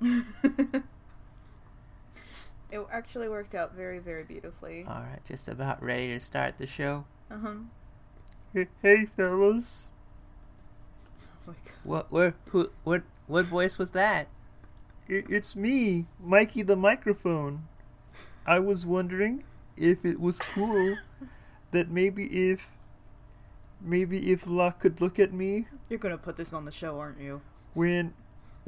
it 0.02 0.82
actually 2.92 3.28
worked 3.28 3.54
out 3.54 3.74
very, 3.74 3.98
very 3.98 4.24
beautifully. 4.24 4.84
All 4.86 5.00
right, 5.02 5.20
just 5.26 5.48
about 5.48 5.82
ready 5.82 6.08
to 6.08 6.20
start 6.20 6.58
the 6.58 6.66
show. 6.66 7.04
Uh 7.30 7.38
huh. 7.38 7.54
Hey, 8.54 8.68
hey, 8.82 9.04
fellas. 9.16 9.90
Oh 11.46 11.48
my 11.48 11.54
god. 11.64 11.74
What? 11.84 12.12
Where? 12.12 12.34
Who? 12.50 12.70
What? 12.84 13.02
What 13.26 13.44
voice 13.46 13.78
was 13.78 13.90
that? 13.92 14.28
I- 15.08 15.24
it's 15.28 15.56
me, 15.56 16.06
Mikey 16.22 16.62
the 16.62 16.76
microphone. 16.76 17.66
I 18.46 18.58
was 18.60 18.86
wondering 18.86 19.44
if 19.76 20.04
it 20.04 20.20
was 20.20 20.38
cool 20.38 20.96
that 21.70 21.90
maybe 21.90 22.24
if 22.50 22.70
maybe 23.80 24.30
if 24.32 24.46
Locke 24.46 24.80
could 24.80 25.00
look 25.00 25.18
at 25.18 25.32
me 25.32 25.66
You're 25.88 25.98
gonna 25.98 26.18
put 26.18 26.36
this 26.36 26.52
on 26.52 26.64
the 26.64 26.72
show, 26.72 26.98
aren't 26.98 27.20
you? 27.20 27.40
when 27.74 28.14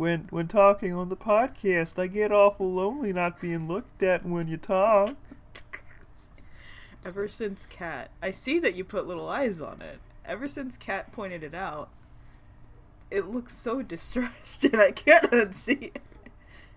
when 0.00 0.26
when 0.30 0.48
talking 0.48 0.94
on 0.94 1.10
the 1.10 1.16
podcast. 1.16 1.98
I 1.98 2.06
get 2.06 2.32
awful 2.32 2.72
lonely 2.72 3.12
not 3.12 3.38
being 3.38 3.68
looked 3.68 4.02
at 4.02 4.24
when 4.24 4.48
you 4.48 4.56
talk. 4.56 5.14
Ever 7.04 7.28
since 7.28 7.66
Cat, 7.66 8.10
I 8.22 8.30
see 8.30 8.58
that 8.60 8.74
you 8.74 8.82
put 8.82 9.06
little 9.06 9.28
eyes 9.28 9.60
on 9.60 9.82
it. 9.82 9.98
Ever 10.24 10.48
since 10.48 10.78
Cat 10.78 11.12
pointed 11.12 11.42
it 11.42 11.54
out, 11.54 11.90
it 13.10 13.26
looks 13.26 13.54
so 13.54 13.82
distressed, 13.94 14.64
and 14.64 14.80
I 14.80 14.90
can't 14.90 15.30
unsee 15.30 15.82
it. 15.94 16.02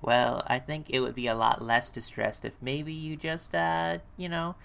Well, 0.01 0.43
I 0.47 0.59
think 0.59 0.89
it 0.89 0.99
would 0.99 1.15
be 1.15 1.27
a 1.27 1.35
lot 1.35 1.61
less 1.61 1.89
distressed 1.89 2.43
if 2.43 2.51
maybe 2.61 2.91
you 2.91 3.15
just, 3.15 3.55
uh, 3.55 3.99
you 4.17 4.27
know, 4.27 4.55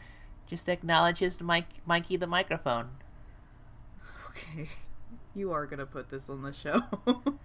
just 0.48 0.68
acknowledges 0.68 1.40
Mike, 1.40 1.68
Mikey 1.86 2.16
the 2.16 2.26
microphone. 2.26 2.88
Okay, 4.30 4.68
you 5.36 5.52
are 5.52 5.64
gonna 5.64 5.86
put 5.86 6.10
this 6.10 6.28
on 6.28 6.42
the 6.42 6.52
show. 6.52 6.80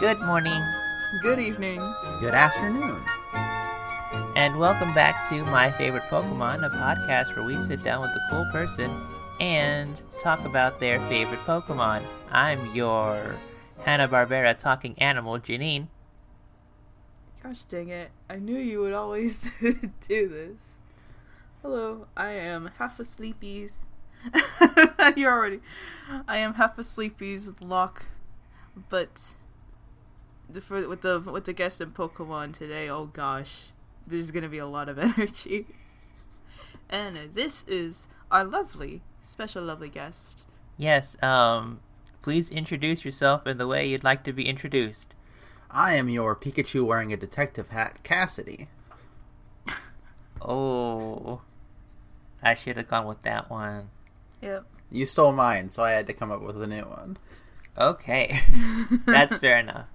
Good 0.00 0.20
morning, 0.20 0.62
Good 1.22 1.38
evening. 1.40 1.78
Good 2.20 2.32
afternoon. 2.34 3.02
and 4.36 4.56
welcome 4.58 4.94
back 4.94 5.28
to 5.28 5.44
My 5.46 5.70
Favorite 5.72 6.04
Pokemon, 6.04 6.64
a 6.64 6.70
podcast 6.70 7.34
where 7.36 7.44
we 7.44 7.58
sit 7.58 7.82
down 7.82 8.00
with 8.02 8.10
a 8.10 8.20
cool 8.30 8.46
person 8.52 8.88
and 9.40 10.00
talk 10.18 10.44
about 10.44 10.80
their 10.80 11.00
favorite 11.08 11.40
Pokemon. 11.40 12.02
I'm 12.30 12.74
your 12.74 13.36
Hanna-Barbera 13.84 14.58
talking 14.58 14.98
animal, 14.98 15.38
Janine. 15.38 15.88
Gosh 17.42 17.64
dang 17.64 17.88
it. 17.88 18.10
I 18.28 18.36
knew 18.36 18.58
you 18.58 18.80
would 18.80 18.92
always 18.92 19.50
do 19.60 20.28
this. 20.28 20.78
Hello, 21.62 22.06
I 22.16 22.30
am 22.30 22.70
half 22.78 22.98
a 23.00 23.04
sleepies. 23.04 23.72
You're 25.16 25.32
already. 25.32 25.60
I 26.26 26.38
am 26.38 26.54
half 26.54 26.78
a 26.78 26.82
sleepies 26.82 27.54
Locke, 27.60 28.06
but 28.88 29.34
the, 30.48 30.60
for, 30.60 30.88
with 30.88 31.02
the 31.02 31.20
with 31.20 31.44
the 31.44 31.52
guest 31.52 31.80
in 31.80 31.92
Pokemon 31.92 32.54
today, 32.54 32.88
oh 32.88 33.06
gosh, 33.06 33.66
there's 34.06 34.30
gonna 34.30 34.48
be 34.48 34.58
a 34.58 34.66
lot 34.66 34.88
of 34.88 34.98
energy. 34.98 35.66
And 36.88 37.34
this 37.34 37.64
is 37.68 38.08
our 38.30 38.44
lovely, 38.44 39.02
special, 39.28 39.62
lovely 39.62 39.88
guest. 39.88 40.46
Yes, 40.76 41.20
um, 41.22 41.80
please 42.22 42.50
introduce 42.50 43.04
yourself 43.04 43.46
in 43.46 43.58
the 43.58 43.66
way 43.66 43.86
you'd 43.86 44.04
like 44.04 44.24
to 44.24 44.32
be 44.32 44.48
introduced. 44.48 45.14
I 45.70 45.96
am 45.96 46.08
your 46.08 46.34
Pikachu 46.34 46.84
wearing 46.84 47.12
a 47.12 47.16
detective 47.16 47.68
hat, 47.68 48.02
Cassidy. 48.02 48.68
Oh, 50.40 51.42
I 52.42 52.54
should 52.54 52.76
have 52.76 52.88
gone 52.88 53.06
with 53.06 53.22
that 53.22 53.50
one. 53.50 53.90
Yep. 54.40 54.64
You 54.90 55.04
stole 55.04 55.32
mine, 55.32 55.68
so 55.68 55.82
I 55.82 55.90
had 55.90 56.06
to 56.06 56.12
come 56.12 56.30
up 56.30 56.40
with 56.40 56.62
a 56.62 56.66
new 56.66 56.82
one. 56.82 57.18
Okay, 57.76 58.40
that's 59.06 59.36
fair 59.38 59.58
enough. 59.58 59.86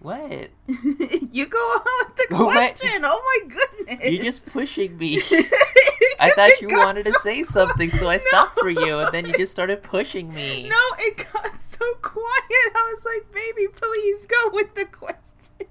What? 0.00 0.50
you 0.66 1.46
go 1.46 1.58
on 1.58 2.06
with 2.06 2.16
the 2.16 2.36
What? 2.36 2.56
question. 2.56 3.02
Oh 3.04 3.42
my 3.48 3.54
goodness. 3.54 4.10
You're 4.10 4.22
just 4.24 4.46
pushing 4.46 4.96
me. 4.96 5.18
I 6.20 6.30
thought 6.30 6.60
you 6.62 6.68
wanted 6.68 7.04
to 7.04 7.12
say 7.12 7.42
something, 7.42 7.90
so 7.90 8.08
I 8.08 8.16
stopped 8.28 8.58
for 8.58 8.70
you, 8.70 8.98
and 9.00 9.12
then 9.12 9.26
you 9.26 9.34
just 9.34 9.52
started 9.52 9.82
pushing 9.82 10.32
me. 10.32 10.68
No, 10.68 10.76
it 11.00 11.26
got 11.32 11.60
so 11.62 11.84
quiet. 12.00 12.24
I 12.50 12.94
was 12.94 13.04
like, 13.04 13.30
baby, 13.32 13.68
please 13.74 14.26
go 14.26 14.50
with 14.52 14.74
the 14.74 14.86
question. 14.86 15.68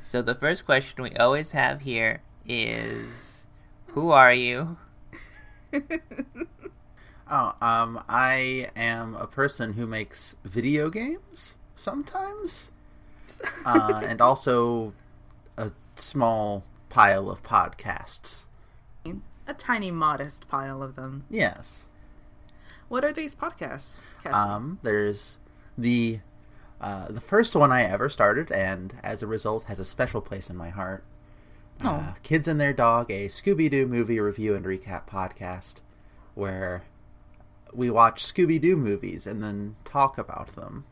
So 0.00 0.20
the 0.22 0.34
first 0.34 0.64
question 0.66 1.04
we 1.04 1.14
always 1.14 1.52
have 1.52 1.82
here 1.82 2.22
is, 2.44 3.46
"Who 3.88 4.10
are 4.10 4.34
you?" 4.34 4.76
Oh, 7.32 7.54
um, 7.62 8.02
I 8.08 8.70
am 8.74 9.14
a 9.14 9.28
person 9.28 9.72
who 9.74 9.86
makes 9.86 10.34
video 10.44 10.90
games 10.90 11.54
sometimes, 11.80 12.70
uh, 13.64 14.02
and 14.04 14.20
also 14.20 14.92
a 15.56 15.72
small 15.96 16.64
pile 16.88 17.30
of 17.30 17.42
podcasts. 17.42 18.46
A 19.46 19.54
tiny, 19.54 19.90
modest 19.90 20.46
pile 20.48 20.80
of 20.80 20.94
them. 20.94 21.24
Yes. 21.28 21.86
What 22.88 23.04
are 23.04 23.12
these 23.12 23.34
podcasts? 23.34 24.04
Um, 24.24 24.78
there's 24.84 25.38
the 25.76 26.20
uh, 26.80 27.08
the 27.08 27.20
first 27.20 27.56
one 27.56 27.72
I 27.72 27.82
ever 27.82 28.08
started, 28.08 28.52
and 28.52 28.94
as 29.02 29.22
a 29.22 29.26
result, 29.26 29.64
has 29.64 29.80
a 29.80 29.84
special 29.84 30.20
place 30.20 30.48
in 30.50 30.56
my 30.56 30.70
heart. 30.70 31.02
Uh, 31.82 32.12
Oh. 32.12 32.14
Kids 32.22 32.46
and 32.46 32.60
Their 32.60 32.72
Dog, 32.74 33.10
a 33.10 33.26
Scooby 33.26 33.68
Doo 33.70 33.86
movie 33.86 34.20
review 34.20 34.54
and 34.54 34.64
recap 34.64 35.08
podcast, 35.08 35.76
where 36.34 36.84
we 37.72 37.90
watch 37.90 38.22
Scooby 38.22 38.60
Doo 38.60 38.76
movies 38.76 39.26
and 39.26 39.42
then 39.42 39.76
talk 39.84 40.16
about 40.18 40.54
them, 40.56 40.84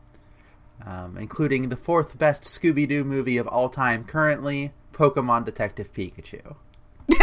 um, 0.85 1.17
including 1.17 1.69
the 1.69 1.75
fourth 1.75 2.17
best 2.17 2.43
Scooby 2.43 2.87
Doo 2.87 3.03
movie 3.03 3.37
of 3.37 3.47
all 3.47 3.69
time 3.69 4.03
currently, 4.03 4.71
Pokemon 4.93 5.45
Detective 5.45 5.93
Pikachu. 5.93 6.55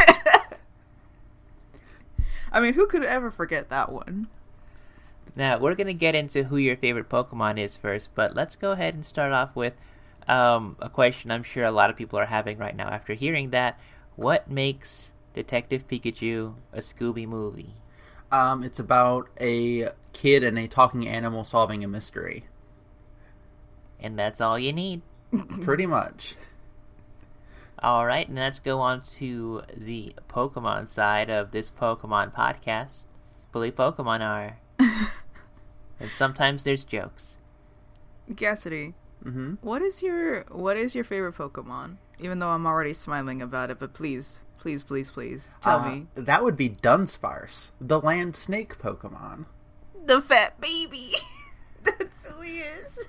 I 2.52 2.60
mean, 2.60 2.74
who 2.74 2.86
could 2.86 3.04
ever 3.04 3.30
forget 3.30 3.68
that 3.70 3.92
one? 3.92 4.28
Now 5.34 5.58
we're 5.58 5.74
gonna 5.74 5.92
get 5.92 6.14
into 6.14 6.44
who 6.44 6.56
your 6.56 6.76
favorite 6.76 7.08
Pokemon 7.08 7.58
is 7.58 7.76
first, 7.76 8.10
but 8.14 8.34
let's 8.34 8.56
go 8.56 8.72
ahead 8.72 8.94
and 8.94 9.04
start 9.04 9.32
off 9.32 9.54
with 9.54 9.74
um, 10.28 10.76
a 10.80 10.88
question 10.88 11.30
I'm 11.30 11.42
sure 11.42 11.64
a 11.64 11.70
lot 11.70 11.90
of 11.90 11.96
people 11.96 12.18
are 12.18 12.26
having 12.26 12.58
right 12.58 12.74
now 12.74 12.88
after 12.88 13.14
hearing 13.14 13.50
that. 13.50 13.78
What 14.16 14.50
makes 14.50 15.12
Detective 15.34 15.86
Pikachu 15.86 16.54
a 16.72 16.78
Scooby 16.78 17.26
movie? 17.28 17.74
Um, 18.32 18.62
it's 18.62 18.78
about 18.78 19.28
a 19.40 19.90
kid 20.12 20.42
and 20.42 20.58
a 20.58 20.66
talking 20.66 21.06
animal 21.06 21.44
solving 21.44 21.84
a 21.84 21.88
mystery. 21.88 22.46
And 24.06 24.16
that's 24.16 24.40
all 24.40 24.56
you 24.56 24.72
need. 24.72 25.02
Pretty 25.62 25.84
much. 25.86 26.36
All 27.80 28.06
right, 28.06 28.26
and 28.28 28.38
let's 28.38 28.60
go 28.60 28.78
on 28.78 29.02
to 29.18 29.62
the 29.76 30.12
Pokemon 30.30 30.88
side 30.88 31.28
of 31.28 31.50
this 31.50 31.70
Pokemon 31.72 32.32
podcast. 32.32 33.00
Bully 33.50 33.72
Pokemon 33.72 34.20
are. 34.20 34.58
and 36.00 36.08
sometimes 36.10 36.62
there's 36.62 36.84
jokes. 36.84 37.36
Cassidy, 38.36 38.94
hmm 39.22 39.54
what 39.60 39.82
is 39.82 40.02
your 40.02 40.42
what 40.50 40.76
is 40.76 40.94
your 40.94 41.04
favorite 41.04 41.34
Pokemon? 41.34 41.96
Even 42.20 42.38
though 42.38 42.48
I'm 42.50 42.64
already 42.66 42.94
smiling 42.94 43.42
about 43.42 43.70
it, 43.70 43.78
but 43.80 43.92
please, 43.92 44.38
please, 44.58 44.82
please, 44.84 45.10
please 45.10 45.46
tell 45.60 45.80
Uh, 45.80 45.88
me. 45.90 46.06
That 46.14 46.44
would 46.44 46.56
be 46.56 46.68
Dunsparce, 46.70 47.72
the 47.80 48.00
land 48.00 48.36
snake 48.36 48.78
Pokemon. 48.78 49.46
The 50.06 50.20
fat 50.22 50.60
baby. 50.60 51.10
That's 51.84 52.24
who 52.26 52.40
he 52.42 52.60
is. 52.60 53.04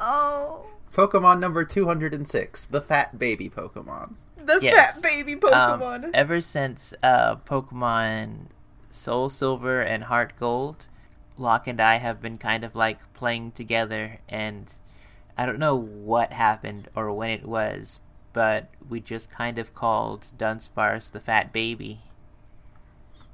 Oh, 0.00 0.66
Pokemon 0.92 1.40
number 1.40 1.64
206, 1.64 2.64
the 2.66 2.80
fat 2.80 3.18
baby 3.18 3.48
Pokemon. 3.50 4.14
the 4.36 4.58
Yes. 4.60 4.94
fat 4.94 5.02
baby 5.02 5.34
Um, 5.34 5.40
Pokemon. 5.80 6.10
ever 6.14 6.40
since 6.40 6.92
uh, 7.02 7.36
Pokemon 7.36 8.46
Soul 8.90 9.28
Silver 9.28 9.80
and 9.80 10.04
Heart 10.04 10.34
Gold, 10.38 10.86
Locke 11.38 11.66
and 11.66 11.80
I 11.80 11.96
have 11.96 12.20
been 12.22 12.38
kind 12.38 12.62
of 12.64 12.74
like 12.76 12.98
playing 13.14 13.52
together, 13.52 14.18
and 14.28 14.70
I 15.36 15.46
don't 15.46 15.58
know 15.58 15.74
what 15.76 16.32
happened 16.32 16.88
or 16.94 17.12
when 17.12 17.30
it 17.30 17.46
was, 17.46 17.98
but 18.32 18.68
we 18.88 19.00
just 19.00 19.30
kind 19.30 19.58
of 19.58 19.74
called 19.74 20.28
Dunsparce 20.38 21.10
the 21.10 21.20
fat 21.20 21.52
baby 21.52 22.00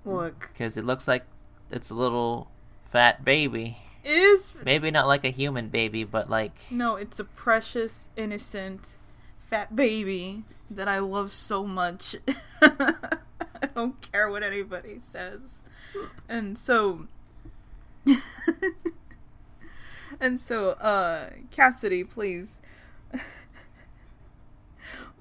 Look, 0.05 0.49
because 0.53 0.77
it 0.79 0.85
looks 0.85 1.07
like 1.07 1.25
it's 1.71 1.91
a 1.91 1.95
little 1.95 2.51
fat 2.91 3.23
baby. 3.25 3.79
It 4.05 4.11
is 4.11 4.55
Maybe 4.65 4.91
not 4.91 5.07
like 5.07 5.25
a 5.25 5.31
human 5.31 5.69
baby, 5.69 6.05
but 6.05 6.29
like 6.31 6.53
No, 6.71 6.97
it's 6.97 7.19
a 7.19 7.25
precious, 7.25 8.09
innocent, 8.17 8.97
fat 9.49 9.75
baby 9.75 10.45
that 10.71 10.89
I 10.89 11.01
love 11.01 11.33
so 11.33 11.65
much. 11.65 12.17
I 12.63 13.67
don't 13.75 14.01
care 14.13 14.31
what 14.31 14.43
anybody 14.43 15.01
says. 15.03 15.61
And 16.29 16.57
so 16.57 17.07
And 20.21 20.39
so 20.41 20.71
uh 20.73 21.31
Cassidy, 21.51 22.05
please 22.05 22.61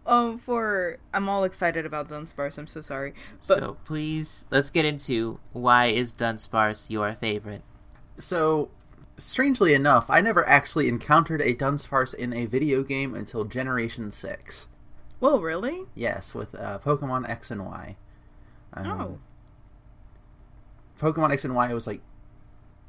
um 0.05 0.37
for 0.37 0.97
I'm 1.13 1.27
all 1.29 1.43
excited 1.43 1.85
about 1.85 2.09
Dunsparce, 2.09 2.57
I'm 2.57 2.67
so 2.67 2.81
sorry. 2.81 3.13
But 3.47 3.59
so 3.59 3.77
please, 3.85 4.45
let's 4.51 4.69
get 4.69 4.85
into 4.85 5.39
why 5.53 5.87
is 5.87 6.13
Dunsparce 6.13 6.89
your 6.89 7.13
favorite? 7.13 7.63
So, 8.19 8.69
strangely 9.18 9.74
enough, 9.74 10.10
I 10.10 10.21
never 10.21 10.48
actually 10.48 10.88
encountered 10.88 11.42
a 11.42 11.56
Dunsparce 11.56 12.13
in 12.13 12.33
a 12.33 12.45
video 12.45 12.83
game 12.83 13.16
until 13.16 13.45
Generation 13.45 14.12
6. 14.12 14.68
Whoa, 15.19 15.39
really? 15.39 15.86
Yes, 15.95 16.33
with 16.33 16.54
uh, 16.56 16.80
Pokemon 16.80 17.27
X 17.30 17.50
and 17.51 17.66
Y. 17.66 17.95
Um, 18.74 18.88
Oh. 18.88 19.19
Pokemon 21.00 21.31
X 21.31 21.45
and 21.45 21.56
Y 21.56 21.74
was 21.74 21.88
like, 21.88 22.01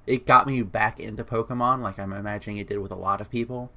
it 0.07 0.27
got 0.27 0.47
me 0.47 0.63
back 0.63 0.99
into 0.99 1.23
Pokemon, 1.23 1.81
like 1.81 1.99
I'm 1.99 2.13
imagining 2.13 2.59
it 2.59 2.67
did 2.67 2.79
with 2.79 2.91
a 2.91 2.97
lot 2.97 3.21
of 3.21 3.31
people. 3.31 3.71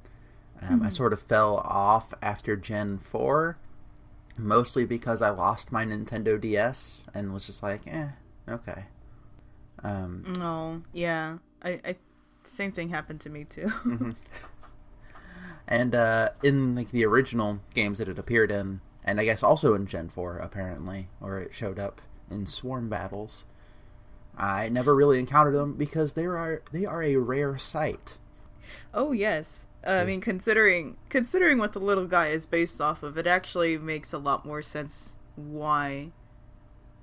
Um, 0.62 0.82
I 0.82 0.88
sort 0.88 1.12
of 1.12 1.20
fell 1.20 1.58
off 1.58 2.14
after 2.22 2.56
Gen 2.56 2.98
4, 2.98 3.56
mostly 4.38 4.84
because 4.84 5.20
I 5.22 5.30
lost 5.30 5.70
my 5.70 5.84
Nintendo 5.84 6.40
DS 6.40 7.04
and 7.12 7.32
was 7.32 7.46
just 7.46 7.62
like, 7.62 7.82
eh, 7.86 8.08
okay. 8.48 8.86
Um, 9.84 10.34
No, 10.38 10.82
yeah. 10.92 11.38
I, 11.62 11.80
I 11.84 11.96
same 12.42 12.72
thing 12.72 12.88
happened 12.88 13.20
to 13.20 13.30
me 13.30 13.44
too. 13.44 13.70
and 15.68 15.94
uh, 15.94 16.30
in 16.42 16.74
like 16.74 16.90
the 16.90 17.04
original 17.04 17.60
games 17.74 17.98
that 17.98 18.08
it 18.08 18.18
appeared 18.18 18.50
in, 18.50 18.80
and 19.04 19.20
I 19.20 19.24
guess 19.24 19.42
also 19.42 19.74
in 19.74 19.86
Gen 19.86 20.08
4 20.08 20.38
apparently, 20.38 21.08
or 21.20 21.38
it 21.38 21.54
showed 21.54 21.78
up 21.78 22.00
in 22.30 22.46
swarm 22.46 22.88
battles. 22.88 23.44
I 24.36 24.68
never 24.68 24.94
really 24.94 25.18
encountered 25.18 25.54
them 25.54 25.74
because 25.74 26.14
they 26.14 26.24
are 26.24 26.62
they 26.72 26.84
are 26.84 27.02
a 27.02 27.16
rare 27.16 27.56
sight. 27.56 28.18
oh 28.92 29.12
yes. 29.12 29.66
Uh, 29.86 29.90
I 29.90 30.04
mean, 30.04 30.20
considering 30.20 30.96
considering 31.10 31.58
what 31.58 31.72
the 31.72 31.78
little 31.78 32.06
guy 32.06 32.28
is 32.28 32.46
based 32.46 32.80
off 32.80 33.02
of, 33.02 33.18
it 33.18 33.26
actually 33.26 33.76
makes 33.76 34.12
a 34.12 34.18
lot 34.18 34.46
more 34.46 34.62
sense 34.62 35.16
why 35.36 36.10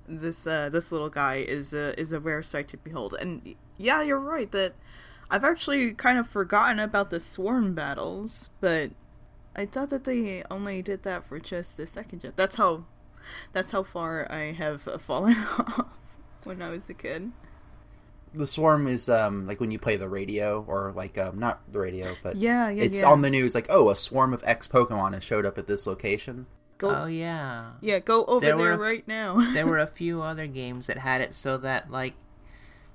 this 0.08 0.46
uh, 0.46 0.68
this 0.68 0.92
little 0.92 1.10
guy 1.10 1.36
is 1.36 1.72
a 1.72 1.98
is 1.98 2.12
a 2.12 2.20
rare 2.20 2.42
sight 2.42 2.68
to 2.68 2.76
behold. 2.76 3.14
And 3.20 3.54
yeah, 3.76 4.02
you're 4.02 4.18
right 4.18 4.50
that 4.52 4.74
I've 5.30 5.44
actually 5.44 5.92
kind 5.94 6.18
of 6.18 6.28
forgotten 6.28 6.78
about 6.78 7.10
the 7.10 7.20
swarm 7.20 7.74
battles, 7.74 8.50
but 8.60 8.90
I 9.56 9.66
thought 9.66 9.90
that 9.90 10.04
they 10.04 10.42
only 10.50 10.82
did 10.82 11.02
that 11.04 11.24
for 11.24 11.38
just 11.38 11.76
the 11.76 11.86
second 11.86 12.20
gen. 12.22 12.32
That's 12.36 12.56
how 12.56 12.84
that's 13.52 13.70
how 13.70 13.82
far 13.82 14.30
I 14.30 14.52
have 14.52 14.82
fallen 14.82 15.36
off 15.58 15.86
when 16.44 16.60
I 16.62 16.70
was 16.70 16.88
a 16.88 16.94
kid. 16.94 17.32
The 18.34 18.46
swarm 18.46 18.86
is 18.86 19.10
um, 19.10 19.46
like 19.46 19.60
when 19.60 19.70
you 19.70 19.78
play 19.78 19.96
the 19.96 20.08
radio, 20.08 20.64
or 20.66 20.92
like 20.96 21.18
um, 21.18 21.38
not 21.38 21.60
the 21.70 21.78
radio, 21.78 22.16
but 22.22 22.36
Yeah, 22.36 22.70
yeah, 22.70 22.84
it's 22.84 23.00
yeah. 23.02 23.10
on 23.10 23.20
the 23.20 23.28
news. 23.30 23.54
Like, 23.54 23.66
oh, 23.68 23.90
a 23.90 23.96
swarm 23.96 24.32
of 24.32 24.42
X 24.44 24.66
Pokemon 24.66 25.12
has 25.12 25.22
showed 25.22 25.44
up 25.44 25.58
at 25.58 25.66
this 25.66 25.86
location. 25.86 26.46
Go, 26.82 27.02
Oh 27.02 27.06
yeah. 27.06 27.72
yeah, 27.80 27.98
go 28.00 28.24
over 28.26 28.44
There 28.44 28.56
there, 28.56 28.76
were- 28.76 28.82
right 28.82 29.06
now. 29.08 29.40
there 29.54 29.66
were 29.66 29.78
a 29.78 29.86
few 29.86 30.20
other 30.22 30.46
games 30.46 30.86
that 30.88 30.98
had 30.98 31.20
it 31.20 31.34
so 31.34 31.56
that 31.58 31.90
like 31.90 32.14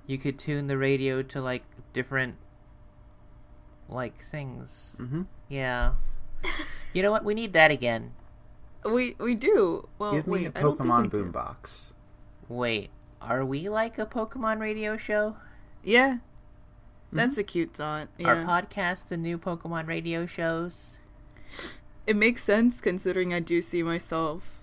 you 0.06 0.18
could 0.18 0.38
tune 0.38 0.68
the 0.68 0.78
radio 0.78 1.22
to 1.24 1.42
like 1.42 1.64
different 1.94 2.36
like 3.90 4.24
things. 4.24 4.96
hmm 4.98 5.24
Yeah. 5.50 5.94
You 6.94 7.02
know 7.02 7.12
what? 7.12 7.24
We 7.24 7.34
need 7.34 7.54
that 7.54 7.72
again. 7.72 8.12
We 8.86 9.16
we 9.20 9.36
do. 9.36 9.88
Well, 10.00 10.12
Give 10.14 10.28
me 10.28 10.34
wait, 10.34 10.56
a 10.56 10.60
I 10.60 10.62
don't 10.62 10.78
Pokemon 10.80 11.02
we 11.04 11.08
do. 11.10 11.26
boombox. 11.26 11.92
Wait, 12.48 12.90
are 13.22 13.44
we 13.46 13.68
like 13.70 13.98
a 13.98 14.06
Pokemon 14.06 14.60
radio 14.60 14.96
show? 14.98 15.36
Yeah, 15.84 16.18
that's 17.12 17.38
a 17.38 17.44
cute 17.44 17.74
thought. 17.74 18.08
Are 18.24 18.36
Yeah, 18.36 18.46
podcasts 18.46 19.08
the 19.08 19.18
new 19.18 19.38
Pokemon 19.38 19.88
radio 19.88 20.26
shows? 20.26 20.98
It 22.08 22.16
makes 22.16 22.42
sense 22.44 22.82
considering 22.82 23.34
I 23.34 23.40
do 23.40 23.62
see 23.62 23.84
myself 23.84 24.62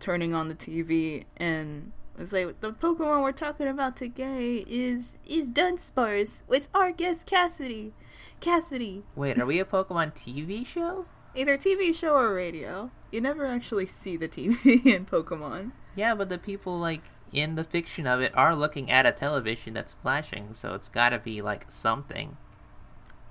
turning 0.00 0.34
on 0.34 0.48
the 0.48 0.54
TV 0.54 1.24
and 1.36 1.92
it's 2.18 2.32
like 2.32 2.60
the 2.60 2.72
Pokemon 2.72 3.22
we're 3.22 3.32
talking 3.32 3.68
about 3.68 3.96
today 3.96 4.64
is 4.68 5.18
is 5.26 5.48
Dunsparce 5.48 6.42
with 6.48 6.68
our 6.74 6.92
guest 6.92 7.26
Cassidy. 7.26 7.92
Cassidy, 8.40 9.04
Wait, 9.14 9.38
are 9.38 9.46
we 9.46 9.60
a 9.60 9.64
Pokemon 9.64 10.14
TV 10.14 10.66
show? 10.66 11.06
either 11.34 11.56
TV 11.56 11.94
show 11.94 12.16
or 12.16 12.34
radio. 12.34 12.90
You 13.12 13.20
never 13.20 13.46
actually 13.46 13.86
see 13.86 14.16
the 14.16 14.28
TV 14.28 14.84
in 14.86 15.06
Pokemon. 15.06 15.72
Yeah, 15.94 16.14
but 16.14 16.28
the 16.28 16.38
people 16.38 16.78
like 16.78 17.02
in 17.32 17.54
the 17.54 17.64
fiction 17.64 18.06
of 18.06 18.20
it 18.20 18.32
are 18.36 18.54
looking 18.56 18.90
at 18.90 19.06
a 19.06 19.12
television 19.12 19.74
that's 19.74 19.92
flashing, 20.02 20.54
so 20.54 20.74
it's 20.74 20.88
got 20.88 21.10
to 21.10 21.18
be 21.18 21.40
like 21.42 21.70
something. 21.70 22.36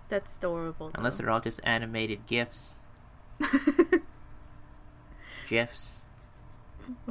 That's 0.07 0.37
adorable. 0.37 0.91
Unless 0.95 1.17
though. 1.17 1.23
they're 1.23 1.31
all 1.31 1.41
just 1.41 1.59
animated 1.63 2.25
gifs, 2.25 2.79
gifs, 5.47 6.01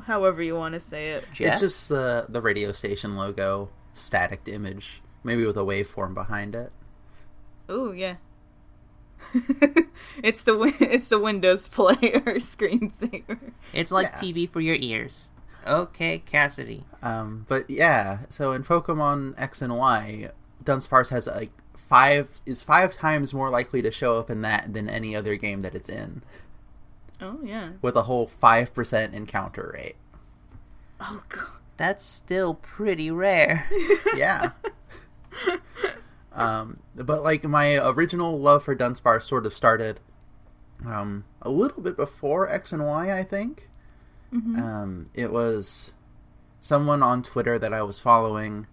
however 0.04 0.42
you 0.42 0.54
want 0.54 0.74
to 0.74 0.80
say 0.80 1.10
it. 1.12 1.24
gifs. 1.34 1.54
It's 1.54 1.60
just 1.60 1.88
the 1.88 2.26
the 2.28 2.40
radio 2.40 2.72
station 2.72 3.16
logo, 3.16 3.70
static 3.94 4.40
image, 4.46 5.02
maybe 5.24 5.44
with 5.46 5.56
a 5.56 5.62
waveform 5.62 6.14
behind 6.14 6.54
it. 6.54 6.72
Oh 7.68 7.92
yeah. 7.92 8.16
it's 10.22 10.44
the 10.44 10.56
win- 10.56 10.72
it's 10.80 11.08
the 11.08 11.18
Windows 11.18 11.68
player 11.68 11.96
screensaver. 12.38 13.38
It's 13.72 13.90
like 13.90 14.06
Yeah. 14.12 14.18
TV 14.18 14.48
for 14.48 14.60
your 14.60 14.76
ears. 14.76 15.28
Okay, 15.66 16.20
Cassidy. 16.20 16.84
Um, 17.02 17.44
but 17.48 17.68
yeah, 17.68 18.20
so 18.30 18.52
in 18.52 18.62
Pokemon 18.64 19.34
X 19.36 19.60
and 19.60 19.76
Y, 19.76 20.30
Dunsparce 20.64 21.10
has 21.10 21.26
like 21.26 21.50
five 21.88 22.28
is 22.46 22.62
five 22.62 22.94
times 22.94 23.32
more 23.34 23.50
likely 23.50 23.82
to 23.82 23.90
show 23.90 24.18
up 24.18 24.30
in 24.30 24.42
that 24.42 24.72
than 24.72 24.88
any 24.88 25.16
other 25.16 25.36
game 25.36 25.62
that 25.62 25.74
it's 25.74 25.88
in, 25.88 26.22
Oh 27.20 27.40
yeah. 27.42 27.70
with 27.82 27.96
a 27.96 28.02
whole 28.02 28.26
five 28.26 28.72
percent 28.74 29.14
encounter 29.14 29.72
rate. 29.74 29.96
Oh 31.00 31.22
god. 31.28 31.46
That's 31.76 32.04
still 32.04 32.54
pretty 32.54 33.10
rare. 33.10 33.68
Yeah. 34.16 34.50
um, 36.32 36.78
but 36.94 37.22
like 37.22 37.44
my 37.44 37.76
original 37.76 38.38
love 38.40 38.64
for 38.64 38.74
Dunsparce 38.74 39.22
sort 39.22 39.46
of 39.46 39.54
started 39.54 40.00
um, 40.84 41.24
a 41.42 41.50
little 41.50 41.82
bit 41.82 41.96
before 41.96 42.48
X 42.50 42.72
and 42.72 42.84
Y, 42.84 43.16
I 43.16 43.22
think. 43.22 43.68
Um, 44.32 45.08
it 45.14 45.32
was 45.32 45.92
someone 46.58 47.02
on 47.02 47.22
Twitter 47.22 47.58
that 47.58 47.72
I 47.72 47.80
was 47.82 47.98
following 47.98 48.66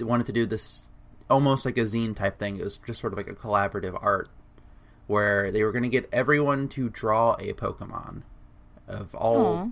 wanted 0.00 0.24
to 0.26 0.32
do 0.32 0.46
this 0.46 0.88
almost 1.28 1.64
like 1.64 1.78
a 1.78 1.82
zine 1.82 2.14
type 2.14 2.38
thing. 2.38 2.58
It 2.58 2.64
was 2.64 2.76
just 2.78 3.00
sort 3.00 3.12
of 3.12 3.16
like 3.16 3.30
a 3.30 3.34
collaborative 3.34 3.98
art 4.02 4.28
where 5.06 5.50
they 5.50 5.62
were 5.62 5.72
going 5.72 5.82
to 5.82 5.88
get 5.88 6.08
everyone 6.12 6.68
to 6.68 6.88
draw 6.88 7.34
a 7.34 7.52
Pokemon 7.52 8.22
of 8.88 9.14
all 9.14 9.46
Aw. 9.46 9.70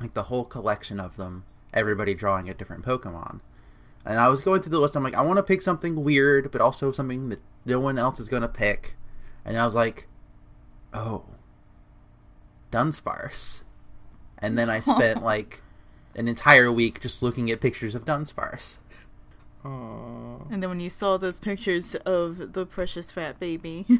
like 0.00 0.14
the 0.14 0.24
whole 0.24 0.44
collection 0.44 1.00
of 1.00 1.16
them, 1.16 1.44
everybody 1.72 2.14
drawing 2.14 2.48
a 2.48 2.54
different 2.54 2.84
Pokemon. 2.84 3.40
And 4.04 4.18
I 4.18 4.28
was 4.28 4.42
going 4.42 4.60
through 4.60 4.72
the 4.72 4.80
list. 4.80 4.96
I'm 4.96 5.02
like, 5.02 5.14
I 5.14 5.22
want 5.22 5.38
to 5.38 5.42
pick 5.42 5.62
something 5.62 6.04
weird, 6.04 6.50
but 6.50 6.60
also 6.60 6.92
something 6.92 7.30
that 7.30 7.40
no 7.64 7.80
one 7.80 7.98
else 7.98 8.20
is 8.20 8.28
going 8.28 8.42
to 8.42 8.48
pick. 8.48 8.96
And 9.44 9.56
I 9.56 9.64
was 9.64 9.74
like, 9.74 10.08
oh, 10.92 11.24
Dunsparce. 12.70 13.62
And 14.38 14.58
then 14.58 14.68
I 14.68 14.80
spent 14.80 15.22
like 15.24 15.62
an 16.14 16.28
entire 16.28 16.70
week 16.70 17.00
just 17.00 17.22
looking 17.22 17.50
at 17.50 17.60
pictures 17.60 17.94
of 17.94 18.04
Dunsparce. 18.04 18.78
And 19.64 20.62
then 20.62 20.68
when 20.68 20.80
you 20.80 20.90
saw 20.90 21.16
those 21.16 21.40
pictures 21.40 21.94
of 22.06 22.52
the 22.52 22.66
precious 22.66 23.10
fat 23.10 23.38
baby. 23.40 23.86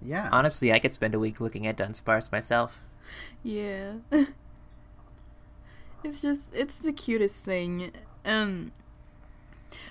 Yeah. 0.00 0.28
Honestly, 0.30 0.72
I 0.72 0.78
could 0.78 0.92
spend 0.92 1.14
a 1.14 1.18
week 1.18 1.40
looking 1.40 1.66
at 1.66 1.76
Dunsparce 1.76 2.30
myself. 2.30 2.78
yeah. 3.42 3.94
It's 6.04 6.20
just 6.20 6.54
it's 6.54 6.78
the 6.78 6.92
cutest 6.92 7.44
thing. 7.44 7.90
Um 8.24 8.72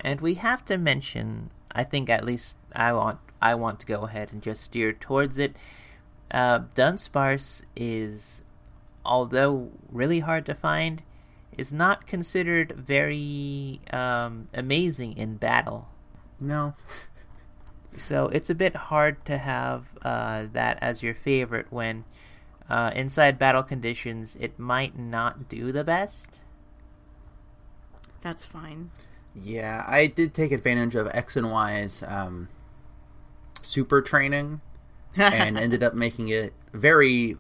And 0.02 0.22
we 0.22 0.36
have 0.36 0.64
to 0.66 0.78
mention, 0.78 1.52
I 1.72 1.84
think 1.84 2.10
at 2.10 2.24
least 2.24 2.58
I 2.74 2.94
want 2.94 3.20
I 3.42 3.56
want 3.56 3.80
to 3.82 3.86
go 3.86 4.02
ahead 4.06 4.32
and 4.32 4.42
just 4.42 4.64
steer 4.64 4.94
towards 4.94 5.38
it. 5.38 5.56
Uh, 6.32 6.60
Dunsparce 6.76 7.64
is, 7.76 8.42
although 9.06 9.70
really 9.92 10.20
hard 10.22 10.46
to 10.48 10.56
find, 10.56 11.04
is 11.58 11.74
not 11.74 12.08
considered 12.08 12.72
very 12.74 13.82
um, 13.92 14.48
amazing 14.54 15.18
in 15.18 15.38
battle. 15.38 15.90
No. 16.40 16.76
So 17.98 18.28
it's 18.28 18.50
a 18.50 18.56
bit 18.56 18.76
hard 18.76 19.26
to 19.26 19.38
have 19.40 19.86
uh, 20.04 20.46
that 20.54 20.78
as 20.82 21.02
your 21.02 21.16
favorite 21.16 21.68
when 21.72 22.06
uh, 22.70 22.92
inside 22.96 23.40
battle 23.40 23.64
conditions 23.64 24.36
it 24.40 24.60
might 24.60 24.98
not 24.98 25.50
do 25.50 25.72
the 25.72 25.84
best. 25.84 26.40
that's 28.22 28.46
fine. 28.46 28.92
Yeah, 29.36 29.84
I 29.88 30.08
did 30.08 30.34
take 30.34 30.52
advantage 30.52 30.96
of 30.96 31.08
X 31.14 31.38
and 31.38 31.52
Y's 31.52 32.04
um, 32.04 32.50
super 33.62 34.02
training 34.02 34.62
and 35.18 35.58
ended 35.58 35.84
up 35.84 35.94
making 35.94 36.30
it 36.30 36.54
very, 36.74 37.38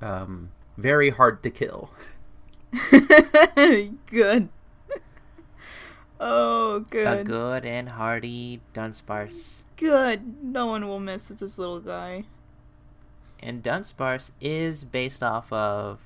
um, 0.00 0.50
very 0.76 1.10
hard 1.10 1.42
to 1.44 1.50
kill. 1.50 1.90
good. 4.06 4.48
Oh, 6.18 6.80
good. 6.90 7.20
A 7.20 7.24
good 7.24 7.64
and 7.66 7.88
hearty 7.90 8.60
Dunsparce. 8.74 9.62
Good. 9.76 10.42
No 10.42 10.66
one 10.66 10.86
will 10.88 11.00
mess 11.00 11.28
with 11.28 11.38
this 11.40 11.58
little 11.58 11.80
guy. 11.80 12.24
And 13.40 13.62
Dunsparce 13.62 14.30
is 14.40 14.84
based 14.84 15.22
off 15.22 15.52
of 15.52 16.00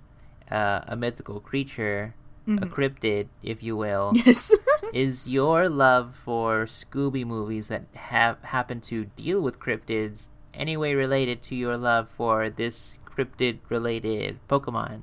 uh, 0.51 0.81
a 0.89 0.97
mythical 0.97 1.39
creature, 1.39 2.15
a 2.47 2.51
Mhm. 2.51 2.71
cryptid, 2.71 3.29
if 3.43 3.63
you 3.63 3.77
will. 3.77 4.13
Yes. 4.27 4.53
is 4.93 5.29
your 5.29 5.69
love 5.69 6.17
for 6.17 6.65
Scooby 6.67 7.25
movies 7.25 7.69
that 7.69 7.85
have 7.95 8.43
happen 8.43 8.81
to 8.91 9.05
deal 9.15 9.41
with 9.41 9.61
cryptids 9.61 10.29
any 10.53 10.77
way 10.77 10.97
related 10.97 11.45
to 11.45 11.55
your 11.55 11.77
love 11.77 12.09
for 12.09 12.51
this 12.51 12.95
cryptid 13.07 13.59
related 13.69 14.41
Pokemon? 14.49 15.03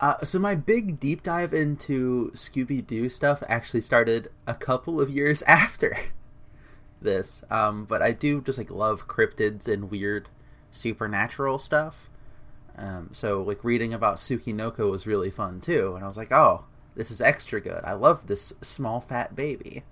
Uh, 0.00 0.18
so 0.24 0.38
my 0.38 0.54
big 0.54 0.98
deep 0.98 1.22
dive 1.22 1.54
into 1.54 2.30
Scooby 2.34 2.84
Doo 2.84 3.08
stuff 3.08 3.42
actually 3.48 3.80
started 3.80 4.30
a 4.46 4.54
couple 4.54 5.00
of 5.00 5.08
years 5.10 5.42
after 5.46 5.96
this. 7.00 7.42
Um, 7.50 7.84
but 7.84 8.02
I 8.02 8.12
do 8.12 8.40
just 8.40 8.58
like 8.58 8.70
love 8.70 9.06
cryptids 9.08 9.68
and 9.68 9.90
weird 9.90 10.28
supernatural 10.70 11.58
stuff. 11.58 12.10
Um, 12.76 13.10
so 13.12 13.42
like 13.42 13.62
reading 13.62 13.94
about 13.94 14.16
Tsukinoko 14.16 14.90
was 14.90 15.06
really 15.06 15.30
fun 15.30 15.60
too, 15.60 15.94
and 15.94 16.04
I 16.04 16.08
was 16.08 16.16
like, 16.16 16.32
oh, 16.32 16.64
this 16.96 17.10
is 17.10 17.20
extra 17.20 17.60
good. 17.60 17.80
I 17.84 17.92
love 17.92 18.26
this 18.26 18.52
small 18.60 19.00
fat 19.00 19.36
baby. 19.36 19.84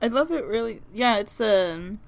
I 0.00 0.06
love 0.08 0.30
it 0.30 0.44
really. 0.44 0.82
Yeah, 0.92 1.16
it's 1.16 1.40
um 1.40 2.00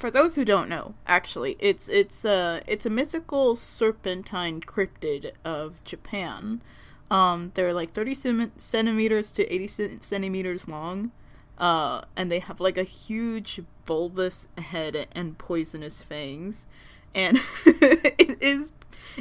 for 0.00 0.10
those 0.10 0.34
who 0.34 0.44
don't 0.44 0.68
know, 0.68 0.94
actually, 1.06 1.56
it's 1.58 1.88
it's 1.88 2.24
uh 2.24 2.60
it's 2.66 2.86
a 2.86 2.90
mythical 2.90 3.54
serpentine 3.54 4.60
cryptid 4.60 5.32
of 5.44 5.82
Japan. 5.84 6.62
Um 7.10 7.52
they're 7.54 7.74
like 7.74 7.92
30 7.92 8.14
centimeters 8.56 9.30
to 9.32 9.52
80 9.52 9.98
centimeters 10.00 10.66
long. 10.66 11.12
Uh 11.58 12.02
and 12.16 12.32
they 12.32 12.38
have 12.38 12.60
like 12.60 12.78
a 12.78 12.82
huge 12.82 13.60
bulbous 13.84 14.48
head 14.56 15.06
and 15.12 15.36
poisonous 15.36 16.00
fangs. 16.00 16.66
And 17.14 17.38
it 17.66 18.42
is 18.42 18.72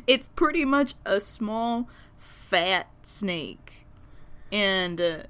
it's 0.07 0.29
pretty 0.29 0.63
much 0.63 0.93
a 1.05 1.19
small 1.19 1.89
fat 2.17 2.88
snake. 3.01 3.86
And 4.51 5.01
uh, 5.01 5.24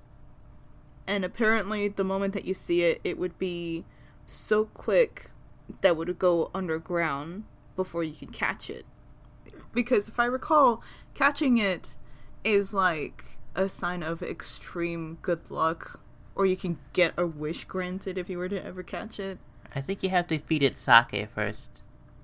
and 1.08 1.26
apparently 1.26 1.88
the 1.88 2.04
moment 2.04 2.34
that 2.34 2.46
you 2.46 2.54
see 2.54 2.84
it 2.84 3.02
it 3.04 3.18
would 3.18 3.40
be 3.40 3.84
so 4.28 4.66
quick 4.66 5.32
that 5.82 5.96
would 5.98 6.18
go 6.20 6.50
underground 6.54 7.44
before 7.76 8.04
you 8.04 8.14
could 8.14 8.34
catch 8.34 8.70
it 8.70 8.86
because 9.74 10.08
if 10.10 10.20
i 10.20 10.26
recall 10.26 10.82
catching 11.14 11.58
it 11.58 11.96
is 12.44 12.74
like 12.74 13.26
a 13.56 13.68
sign 13.70 14.04
of 14.04 14.22
extreme 14.22 15.18
good 15.22 15.50
luck 15.52 16.00
or 16.36 16.46
you 16.46 16.56
can 16.56 16.78
get 16.94 17.14
a 17.18 17.26
wish 17.28 17.66
granted 17.66 18.18
if 18.18 18.30
you 18.30 18.38
were 18.38 18.50
to 18.50 18.64
ever 18.66 18.84
catch 18.84 19.20
it 19.20 19.38
I 19.76 19.82
think 19.82 20.02
you 20.02 20.10
have 20.10 20.26
to 20.30 20.40
feed 20.40 20.64
it 20.64 20.80
sake 20.80 21.28
first. 21.36 21.82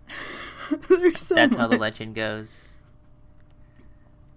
So 1.13 1.35
That's 1.35 1.55
how 1.55 1.67
the 1.67 1.77
legend 1.77 2.15
goes. 2.15 2.73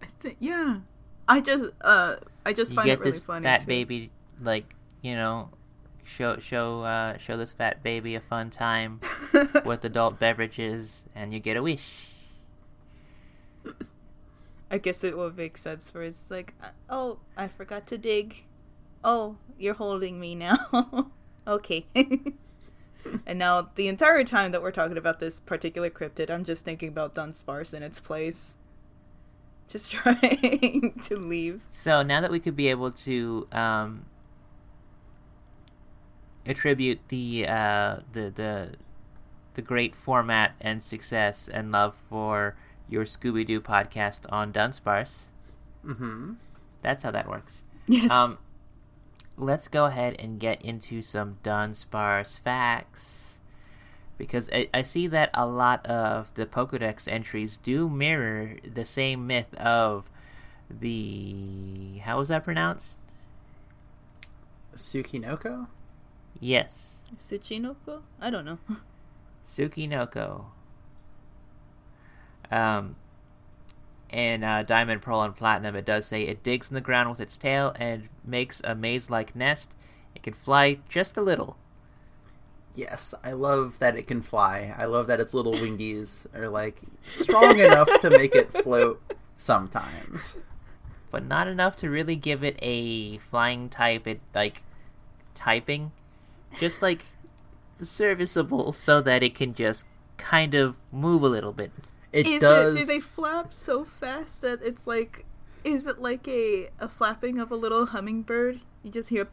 I 0.02 0.06
thi- 0.20 0.36
yeah 0.40 0.80
i 1.26 1.40
just 1.40 1.64
uh 1.80 2.16
i 2.44 2.52
just 2.52 2.72
You 2.72 2.76
find 2.76 2.86
get 2.86 2.98
it 2.98 3.00
really 3.00 3.12
this 3.12 3.20
funny 3.20 3.44
fat 3.44 3.60
too. 3.60 3.66
baby, 3.66 4.10
like 4.40 4.74
you 5.02 5.14
know, 5.14 5.50
show 6.08 6.38
show 6.38 6.82
uh, 6.82 7.18
show 7.18 7.36
this 7.36 7.52
fat 7.52 7.82
baby 7.82 8.14
a 8.14 8.20
fun 8.20 8.50
time 8.50 9.00
with 9.64 9.84
adult 9.84 10.18
beverages, 10.18 11.04
and 11.14 11.32
you 11.32 11.38
get 11.38 11.56
a 11.56 11.62
wish. 11.62 12.08
I 14.70 14.78
guess 14.78 15.02
it 15.02 15.16
would 15.16 15.36
make 15.36 15.56
sense 15.56 15.90
for 15.90 16.02
it's 16.02 16.30
like, 16.30 16.54
uh, 16.62 16.68
oh, 16.90 17.18
I 17.36 17.48
forgot 17.48 17.86
to 17.88 17.98
dig. 17.98 18.44
Oh, 19.02 19.36
you're 19.58 19.74
holding 19.74 20.20
me 20.20 20.34
now. 20.34 21.10
okay. 21.46 21.86
and 23.26 23.38
now 23.38 23.70
the 23.74 23.88
entire 23.88 24.24
time 24.24 24.52
that 24.52 24.60
we're 24.60 24.70
talking 24.70 24.98
about 24.98 25.20
this 25.20 25.40
particular 25.40 25.88
cryptid, 25.88 26.28
I'm 26.30 26.44
just 26.44 26.64
thinking 26.64 26.88
about 26.88 27.14
Dunsparce 27.14 27.72
in 27.72 27.82
its 27.82 27.98
place. 27.98 28.56
Just 29.68 29.92
trying 29.92 30.98
to 31.04 31.16
leave. 31.16 31.62
So 31.70 32.02
now 32.02 32.20
that 32.20 32.30
we 32.30 32.40
could 32.40 32.56
be 32.56 32.68
able 32.68 32.90
to 32.90 33.48
um, 33.52 34.04
attribute 36.48 36.98
the 37.08 37.46
uh, 37.46 37.96
the 38.12 38.30
the 38.34 38.70
the 39.54 39.62
great 39.62 39.94
format 39.94 40.52
and 40.60 40.82
success 40.82 41.46
and 41.48 41.70
love 41.70 41.94
for 42.08 42.56
your 42.88 43.04
Scooby 43.04 43.46
Doo 43.46 43.60
podcast 43.60 44.20
on 44.30 44.52
Dunsparce, 44.52 45.24
Mm-hmm. 45.86 46.32
that's 46.82 47.02
how 47.04 47.10
that 47.12 47.28
works. 47.28 47.62
Yes. 47.86 48.10
Um, 48.10 48.38
let's 49.36 49.68
go 49.68 49.84
ahead 49.86 50.16
and 50.18 50.40
get 50.40 50.62
into 50.62 51.02
some 51.02 51.38
Dunsparce 51.44 52.38
facts. 52.38 53.38
Because 54.16 54.50
I, 54.52 54.68
I 54.74 54.82
see 54.82 55.06
that 55.06 55.30
a 55.32 55.46
lot 55.46 55.86
of 55.86 56.32
the 56.34 56.44
Pokedex 56.44 57.06
entries 57.06 57.56
do 57.56 57.88
mirror 57.88 58.56
the 58.64 58.84
same 58.84 59.26
myth 59.28 59.54
of 59.54 60.10
the. 60.70 61.98
How 62.02 62.18
was 62.18 62.28
that 62.28 62.42
pronounced? 62.44 62.98
Tsukinoko? 64.74 65.66
Yes. 66.40 66.98
Tsuchinoko? 67.16 68.02
I 68.20 68.30
don't 68.30 68.44
know. 68.44 68.58
Tsukinoko. 69.46 70.44
Um, 72.50 72.96
in 74.10 74.42
uh, 74.42 74.62
Diamond, 74.62 75.02
Pearl, 75.02 75.22
and 75.22 75.36
Platinum, 75.36 75.76
it 75.76 75.84
does 75.84 76.06
say 76.06 76.22
it 76.22 76.42
digs 76.42 76.70
in 76.70 76.74
the 76.74 76.80
ground 76.80 77.10
with 77.10 77.20
its 77.20 77.36
tail 77.36 77.74
and 77.78 78.08
makes 78.24 78.60
a 78.64 78.74
maze 78.74 79.10
like 79.10 79.36
nest. 79.36 79.74
It 80.14 80.22
can 80.22 80.34
fly 80.34 80.78
just 80.88 81.16
a 81.16 81.22
little. 81.22 81.56
Yes, 82.74 83.14
I 83.24 83.32
love 83.32 83.78
that 83.80 83.96
it 83.96 84.06
can 84.06 84.22
fly. 84.22 84.74
I 84.76 84.84
love 84.84 85.08
that 85.08 85.20
its 85.20 85.34
little 85.34 85.52
wingies 85.54 86.26
are 86.34 86.48
like 86.48 86.80
strong 87.04 87.58
enough 87.58 87.88
to 88.02 88.10
make 88.10 88.34
it 88.34 88.52
float 88.52 89.00
sometimes. 89.36 90.36
but 91.10 91.24
not 91.26 91.48
enough 91.48 91.76
to 91.76 91.90
really 91.90 92.16
give 92.16 92.44
it 92.44 92.56
a 92.60 93.18
flying 93.18 93.68
type 93.68 94.06
it 94.06 94.20
like 94.34 94.62
typing 95.34 95.90
just 96.58 96.82
like 96.82 97.04
serviceable 97.82 98.72
so 98.72 99.00
that 99.00 99.22
it 99.22 99.34
can 99.34 99.54
just 99.54 99.86
kind 100.16 100.54
of 100.54 100.74
move 100.90 101.22
a 101.22 101.28
little 101.28 101.52
bit 101.52 101.70
It 102.12 102.26
is 102.26 102.40
does. 102.40 102.74
it 102.76 102.78
do 102.80 102.84
they 102.86 102.98
flap 102.98 103.52
so 103.54 103.84
fast 103.84 104.40
that 104.40 104.60
it's 104.62 104.86
like 104.86 105.24
is 105.64 105.86
it 105.86 106.00
like 106.00 106.26
a, 106.28 106.70
a 106.80 106.88
flapping 106.88 107.38
of 107.38 107.50
a 107.50 107.56
little 107.56 107.86
hummingbird? 107.86 108.60
You 108.82 108.90
just 108.90 109.08
hear 109.10 109.28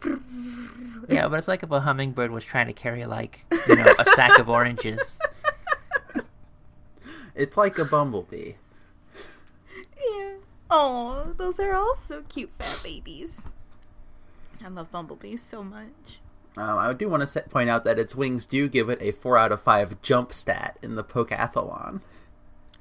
yeah 1.08 1.28
but 1.28 1.38
it's 1.38 1.48
like 1.48 1.64
if 1.64 1.72
a 1.72 1.80
hummingbird 1.80 2.32
was 2.32 2.44
trying 2.44 2.68
to 2.68 2.74
carry 2.74 3.06
like 3.06 3.46
you 3.68 3.76
know 3.76 3.94
a 4.00 4.06
sack 4.06 4.38
of 4.40 4.50
oranges 4.50 5.18
It's 7.36 7.58
like 7.58 7.78
a 7.78 7.84
bumblebee. 7.84 8.54
Yeah. 10.02 10.36
Oh, 10.70 11.34
those 11.38 11.60
are 11.60 11.74
all 11.74 11.96
so 11.98 12.24
cute 12.30 12.50
fat 12.54 12.80
babies. 12.82 13.44
I 14.64 14.70
love 14.70 14.90
bumblebees 14.90 15.44
so 15.44 15.62
much. 15.62 16.20
Um, 16.58 16.78
I 16.78 16.94
do 16.94 17.10
want 17.10 17.22
to 17.22 17.28
set, 17.28 17.50
point 17.50 17.70
out 17.70 17.84
that 17.84 18.00
its 18.00 18.16
wings 18.16 18.46
do 18.46 18.70
give 18.70 18.90
it 18.90 19.02
a 19.02 19.12
four 19.12 19.38
out 19.38 19.52
of 19.52 19.62
five 19.62 20.02
jump 20.02 20.32
stat 20.32 20.78
in 20.82 20.96
the 20.96 21.04
Pokathlon. 21.04 22.02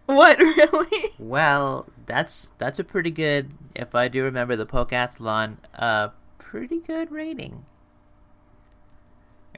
What 0.07 0.39
really? 0.39 1.11
well 1.19 1.87
that's 2.07 2.51
that's 2.59 2.79
a 2.79 2.85
pretty 2.85 3.11
good 3.11 3.51
if 3.75 3.95
i 3.95 4.09
do 4.09 4.23
remember 4.23 4.57
the 4.57 4.67
pokathlon 4.67 5.57
uh 5.75 6.09
pretty 6.39 6.79
good 6.79 7.11
rating 7.11 7.65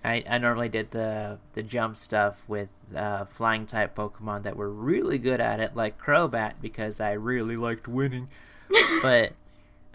I, 0.04 0.22
I 0.28 0.38
normally 0.38 0.68
did 0.68 0.92
the 0.92 1.38
the 1.54 1.64
jump 1.64 1.96
stuff 1.96 2.40
with 2.46 2.68
uh, 2.94 3.24
flying 3.24 3.66
type 3.66 3.96
Pokemon 3.96 4.44
that 4.44 4.56
were 4.56 4.70
really 4.70 5.18
good 5.18 5.40
at 5.40 5.58
it, 5.58 5.74
like 5.74 6.00
Crobat, 6.00 6.54
because 6.62 7.00
I 7.00 7.12
really 7.12 7.56
liked 7.56 7.88
winning. 7.88 8.28
but 9.02 9.32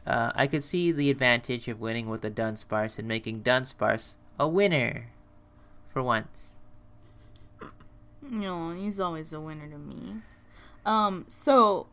uh, 0.05 0.31
I 0.35 0.47
could 0.47 0.63
see 0.63 0.91
the 0.91 1.09
advantage 1.09 1.67
of 1.67 1.79
winning 1.79 2.09
with 2.09 2.25
a 2.25 2.31
Dunsparce 2.31 2.97
and 2.97 3.07
making 3.07 3.43
Dunsparce 3.43 4.15
a 4.39 4.47
winner 4.47 5.07
for 5.89 6.01
once. 6.01 6.57
No, 8.21 8.71
he's 8.71 8.99
always 8.99 9.33
a 9.33 9.39
winner 9.39 9.67
to 9.67 9.77
me. 9.77 10.21
Um, 10.85 11.25
so 11.27 11.87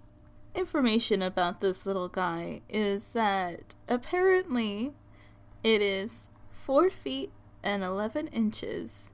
information 0.55 1.23
about 1.23 1.61
this 1.61 1.85
little 1.85 2.09
guy 2.09 2.63
is 2.69 3.13
that 3.13 3.75
apparently 3.89 4.93
it 5.63 5.83
is 5.83 6.31
four 6.51 6.91
feet 6.91 7.31
and 7.63 7.83
eleven 7.83 8.29
inches. 8.29 9.11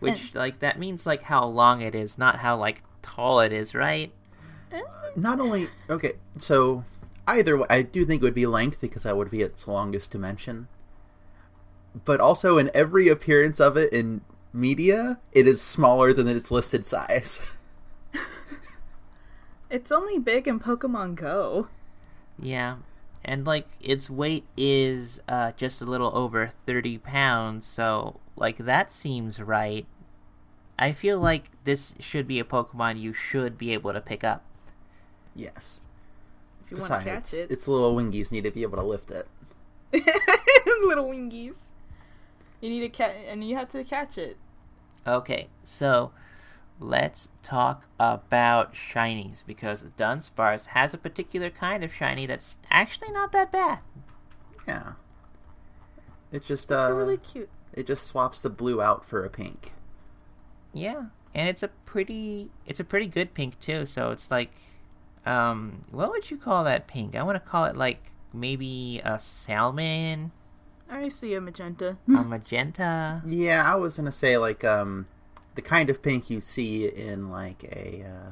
Which 0.00 0.34
like 0.34 0.58
that 0.60 0.78
means 0.78 1.06
like 1.06 1.22
how 1.22 1.46
long 1.46 1.80
it 1.80 1.94
is, 1.94 2.18
not 2.18 2.36
how 2.36 2.56
like 2.56 2.82
tall 3.00 3.40
it 3.40 3.52
is, 3.52 3.74
right? 3.74 4.12
Not 5.14 5.40
only 5.40 5.68
okay, 5.88 6.14
so 6.36 6.84
either 7.26 7.56
way, 7.56 7.66
I 7.68 7.82
do 7.82 8.04
think 8.04 8.22
it 8.22 8.24
would 8.24 8.34
be 8.34 8.46
length 8.46 8.80
because 8.80 9.04
that 9.04 9.16
would 9.16 9.30
be 9.30 9.42
its 9.42 9.66
longest 9.68 10.10
dimension. 10.10 10.68
But 12.04 12.20
also 12.20 12.58
in 12.58 12.70
every 12.74 13.08
appearance 13.08 13.60
of 13.60 13.76
it 13.76 13.92
in 13.92 14.20
media, 14.52 15.18
it 15.32 15.46
is 15.46 15.60
smaller 15.62 16.12
than 16.12 16.28
its 16.28 16.50
listed 16.50 16.86
size. 16.86 17.52
It's 19.68 19.90
only 19.90 20.18
big 20.18 20.46
in 20.46 20.60
Pokemon 20.60 21.16
Go. 21.16 21.68
Yeah. 22.38 22.76
And 23.24 23.46
like 23.46 23.66
its 23.80 24.08
weight 24.08 24.44
is 24.56 25.20
uh, 25.28 25.52
just 25.56 25.80
a 25.82 25.84
little 25.84 26.16
over 26.16 26.48
30 26.66 26.98
pounds, 26.98 27.66
so 27.66 28.20
like 28.36 28.58
that 28.58 28.90
seems 28.92 29.40
right. 29.40 29.86
I 30.78 30.92
feel 30.92 31.18
like 31.18 31.50
this 31.64 31.94
should 31.98 32.28
be 32.28 32.38
a 32.38 32.44
Pokemon 32.44 33.00
you 33.00 33.12
should 33.12 33.58
be 33.58 33.72
able 33.72 33.92
to 33.92 34.00
pick 34.00 34.22
up. 34.22 34.44
yes. 35.34 35.80
If 36.66 36.72
you 36.72 36.78
want 36.78 37.04
to 37.04 37.10
catch 37.10 37.34
it. 37.34 37.50
its 37.50 37.66
little 37.68 37.94
wingies 37.94 38.30
need 38.32 38.44
to 38.44 38.50
be 38.50 38.62
able 38.62 38.76
to 38.78 38.84
lift 38.84 39.10
it. 39.10 39.26
Little 40.84 41.06
wingies. 41.08 41.64
You 42.60 42.68
need 42.70 42.80
to 42.80 42.88
catch, 42.88 43.14
and 43.28 43.42
you 43.46 43.56
have 43.56 43.68
to 43.70 43.84
catch 43.84 44.18
it. 44.18 44.36
Okay, 45.06 45.48
so 45.62 46.10
let's 46.80 47.28
talk 47.42 47.86
about 47.98 48.74
shinies 48.74 49.44
because 49.46 49.84
Dunsparce 49.96 50.66
has 50.66 50.92
a 50.92 50.98
particular 50.98 51.50
kind 51.50 51.84
of 51.84 51.92
shiny 51.94 52.26
that's 52.26 52.56
actually 52.70 53.10
not 53.12 53.32
that 53.32 53.52
bad. 53.52 53.78
Yeah. 54.66 54.92
It 56.32 56.44
just 56.44 56.70
It's 56.70 56.86
uh, 56.86 56.92
really 56.92 57.18
cute. 57.18 57.48
it 57.72 57.86
just 57.86 58.04
swaps 58.06 58.40
the 58.40 58.50
blue 58.50 58.82
out 58.82 59.06
for 59.06 59.24
a 59.24 59.30
pink. 59.30 59.72
Yeah, 60.74 61.06
and 61.34 61.48
it's 61.48 61.62
a 61.62 61.68
pretty 61.68 62.50
it's 62.66 62.80
a 62.80 62.84
pretty 62.84 63.06
good 63.06 63.32
pink 63.32 63.58
too. 63.60 63.86
So 63.86 64.10
it's 64.10 64.30
like, 64.30 64.50
um, 65.26 65.84
what 65.90 66.10
would 66.10 66.30
you 66.30 66.36
call 66.36 66.64
that 66.64 66.86
pink? 66.86 67.16
I 67.16 67.22
want 67.22 67.36
to 67.36 67.50
call 67.50 67.64
it 67.66 67.76
like 67.76 68.10
maybe 68.32 69.00
a 69.04 69.18
salmon, 69.20 70.32
I 70.88 71.08
see 71.08 71.34
a 71.34 71.40
magenta. 71.40 71.98
a 72.08 72.10
magenta. 72.24 73.22
Yeah, 73.26 73.70
I 73.70 73.74
was 73.76 73.96
gonna 73.96 74.12
say 74.12 74.38
like 74.38 74.64
um, 74.64 75.06
the 75.54 75.62
kind 75.62 75.90
of 75.90 76.02
pink 76.02 76.30
you 76.30 76.40
see 76.40 76.86
in 76.86 77.30
like 77.30 77.64
a 77.64 78.04
uh, 78.04 78.30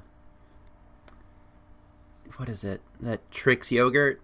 what 2.37 2.49
is 2.49 2.65
it? 2.65 2.81
That 3.01 3.29
Trix 3.31 3.73
yogurt. 3.73 4.21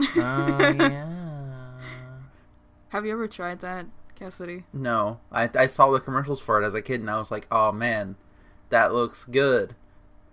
Oh 0.00 0.06
yeah. 0.16 1.10
Have 2.88 3.06
you 3.06 3.12
ever 3.12 3.26
tried 3.26 3.60
that, 3.60 3.86
Cassidy? 4.16 4.64
No, 4.72 5.20
I 5.30 5.48
I 5.54 5.66
saw 5.68 5.90
the 5.90 6.00
commercials 6.00 6.40
for 6.40 6.60
it 6.60 6.66
as 6.66 6.74
a 6.74 6.82
kid, 6.82 7.00
and 7.00 7.10
I 7.10 7.18
was 7.18 7.30
like, 7.30 7.46
oh 7.50 7.72
man, 7.72 8.16
that 8.70 8.92
looks 8.92 9.24
good. 9.24 9.74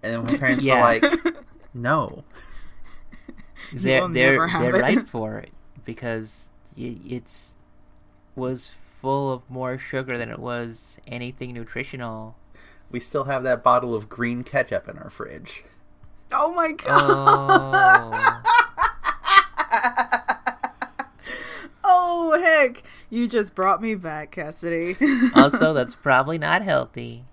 And 0.03 0.13
then 0.13 0.23
my 0.23 0.37
parents 0.39 0.63
Yeah. 0.63 0.75
were 0.75 0.81
like, 0.81 1.35
no. 1.73 2.23
they're 3.73 4.01
will 4.01 4.09
they're 4.09 4.47
they're 4.47 4.75
it. 4.75 4.81
right 4.81 5.07
for 5.15 5.37
it 5.39 5.51
because 5.85 6.49
y- 6.77 6.97
it's 7.05 7.55
was 8.35 8.71
full 9.01 9.31
of 9.31 9.49
more 9.49 9.77
sugar 9.77 10.17
than 10.17 10.29
it 10.29 10.39
was 10.39 10.99
anything 11.07 11.53
nutritional. 11.53 12.35
We 12.91 12.99
still 12.99 13.23
have 13.25 13.43
that 13.43 13.63
bottle 13.63 13.95
of 13.95 14.09
green 14.09 14.43
ketchup 14.43 14.89
in 14.89 14.97
our 14.97 15.09
fridge. 15.09 15.63
Oh 16.33 16.53
my 16.53 16.71
god! 16.73 18.43
Oh. 19.73 20.21
oh 21.83 22.39
heck! 22.41 22.83
You 23.09 23.27
just 23.27 23.55
brought 23.55 23.81
me 23.81 23.95
back, 23.95 24.31
Cassidy. 24.31 24.95
also, 25.35 25.73
that's 25.73 25.95
probably 25.95 26.37
not 26.37 26.61
healthy. 26.61 27.25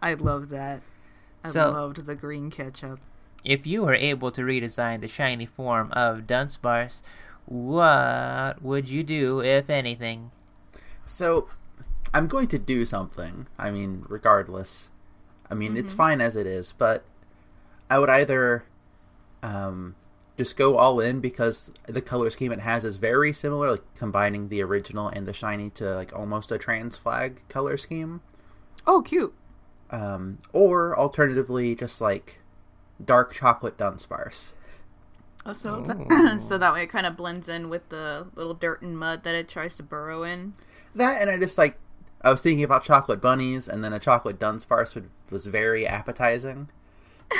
I 0.00 0.14
love 0.14 0.48
that. 0.50 0.80
I 1.44 1.50
So- 1.50 1.70
loved 1.70 2.06
the 2.06 2.14
green 2.14 2.50
ketchup. 2.50 3.00
If 3.44 3.66
you 3.66 3.82
were 3.82 3.94
able 3.94 4.30
to 4.32 4.42
redesign 4.42 5.00
the 5.00 5.08
shiny 5.08 5.46
form 5.46 5.90
of 5.92 6.26
Dunsparce, 6.26 7.00
what 7.46 8.62
would 8.62 8.88
you 8.88 9.02
do, 9.02 9.40
if 9.40 9.70
anything? 9.70 10.30
So, 11.06 11.48
I'm 12.12 12.26
going 12.26 12.48
to 12.48 12.58
do 12.58 12.84
something. 12.84 13.46
I 13.58 13.70
mean, 13.70 14.04
regardless. 14.08 14.90
I 15.50 15.54
mean, 15.54 15.76
it's 15.76 15.90
fine 15.92 16.20
as 16.20 16.36
it 16.36 16.46
is, 16.46 16.72
but 16.72 17.02
I 17.88 17.98
would 17.98 18.08
either 18.10 18.64
um, 19.42 19.96
just 20.36 20.56
go 20.56 20.76
all 20.76 21.00
in 21.00 21.20
because 21.20 21.72
the 21.86 22.00
color 22.02 22.30
scheme 22.30 22.52
it 22.52 22.60
has 22.60 22.84
is 22.84 22.96
very 22.96 23.32
similar, 23.32 23.72
like 23.72 23.94
combining 23.96 24.48
the 24.48 24.62
original 24.62 25.08
and 25.08 25.26
the 25.26 25.32
shiny 25.32 25.70
to 25.70 25.94
like 25.94 26.12
almost 26.14 26.52
a 26.52 26.58
trans 26.58 26.96
flag 26.96 27.40
color 27.48 27.76
scheme. 27.76 28.20
Oh, 28.86 29.02
cute. 29.02 29.34
Um, 29.90 30.38
or 30.52 30.96
alternatively, 30.98 31.74
just 31.74 32.00
like 32.00 32.40
dark 33.04 33.32
chocolate 33.34 33.76
Dunsparce. 33.76 34.52
Oh, 35.46 35.52
so 35.52 35.74
Oh. 35.76 35.80
that, 36.08 36.40
so 36.40 36.58
that 36.58 36.72
way 36.72 36.82
it 36.84 36.88
kind 36.88 37.06
of 37.06 37.16
blends 37.16 37.48
in 37.48 37.68
with 37.68 37.88
the 37.88 38.26
little 38.36 38.54
dirt 38.54 38.82
and 38.82 38.98
mud 38.98 39.24
that 39.24 39.34
it 39.34 39.48
tries 39.48 39.74
to 39.76 39.82
burrow 39.82 40.22
in. 40.22 40.52
That 40.94 41.20
and 41.20 41.30
I 41.30 41.38
just 41.38 41.56
like 41.58 41.78
I 42.22 42.30
was 42.30 42.42
thinking 42.42 42.62
about 42.64 42.84
chocolate 42.84 43.20
bunnies, 43.20 43.66
and 43.66 43.82
then 43.82 43.92
a 43.94 43.98
chocolate 43.98 44.38
Dunsparce 44.38 44.94
would, 44.94 45.08
was 45.30 45.46
very 45.46 45.86
appetizing. 45.86 46.68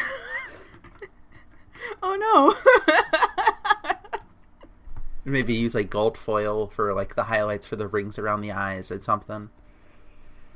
Oh 2.03 2.15
no! 2.17 2.55
Maybe 5.25 5.55
use 5.55 5.75
like 5.75 5.91
gold 5.91 6.17
foil 6.17 6.67
for 6.67 6.95
like 6.95 7.15
the 7.15 7.25
highlights 7.25 7.67
for 7.67 7.77
the 7.77 7.87
rings 7.87 8.19
around 8.19 8.41
the 8.41 8.53
eyes 8.53 8.91
or 8.91 9.01
something. 9.01 9.51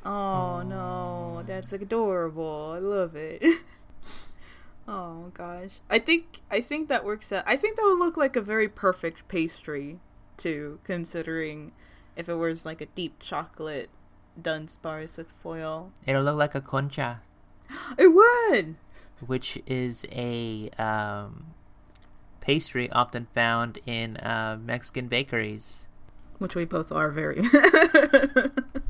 Oh 0.05 0.63
no, 0.63 1.43
that's 1.47 1.73
adorable. 1.73 2.73
I 2.75 2.79
love 2.79 3.17
it. 3.17 3.43
oh 4.89 5.31
gosh, 5.35 5.81
I 5.89 5.99
think 5.99 6.41
I 6.51 6.61
think 6.61 6.89
that 6.89 7.05
works 7.05 7.33
out. 7.33 7.45
I 7.47 7.57
think 7.57 7.77
that 7.77 7.85
would 7.85 7.99
look 7.99 8.17
like 8.17 8.37
a 8.37 8.41
very 8.41 8.69
perfect 8.69 9.27
pastry 9.29 10.01
too, 10.37 10.79
considering 10.85 11.73
if 12.17 12.29
it 12.29 12.35
was 12.35 12.65
like 12.67 12.81
a 12.81 12.87
deep 12.87 13.19
chocolate 13.21 13.89
Dunsparce 14.41 15.17
with 15.17 15.31
foil. 15.31 15.93
It'll 16.07 16.23
look 16.23 16.37
like 16.37 16.55
a 16.55 16.61
concha, 16.61 17.23
It 17.99 18.09
would. 18.09 18.75
which 19.25 19.59
is 19.67 20.05
a 20.11 20.71
um, 20.79 21.47
pastry 22.41 22.91
often 22.91 23.27
found 23.35 23.79
in 23.87 24.17
uh, 24.19 24.59
Mexican 24.61 25.07
bakeries. 25.09 25.87
which 26.39 26.55
we 26.57 26.65
both 26.65 26.91
are 26.93 27.11
very 27.11 27.41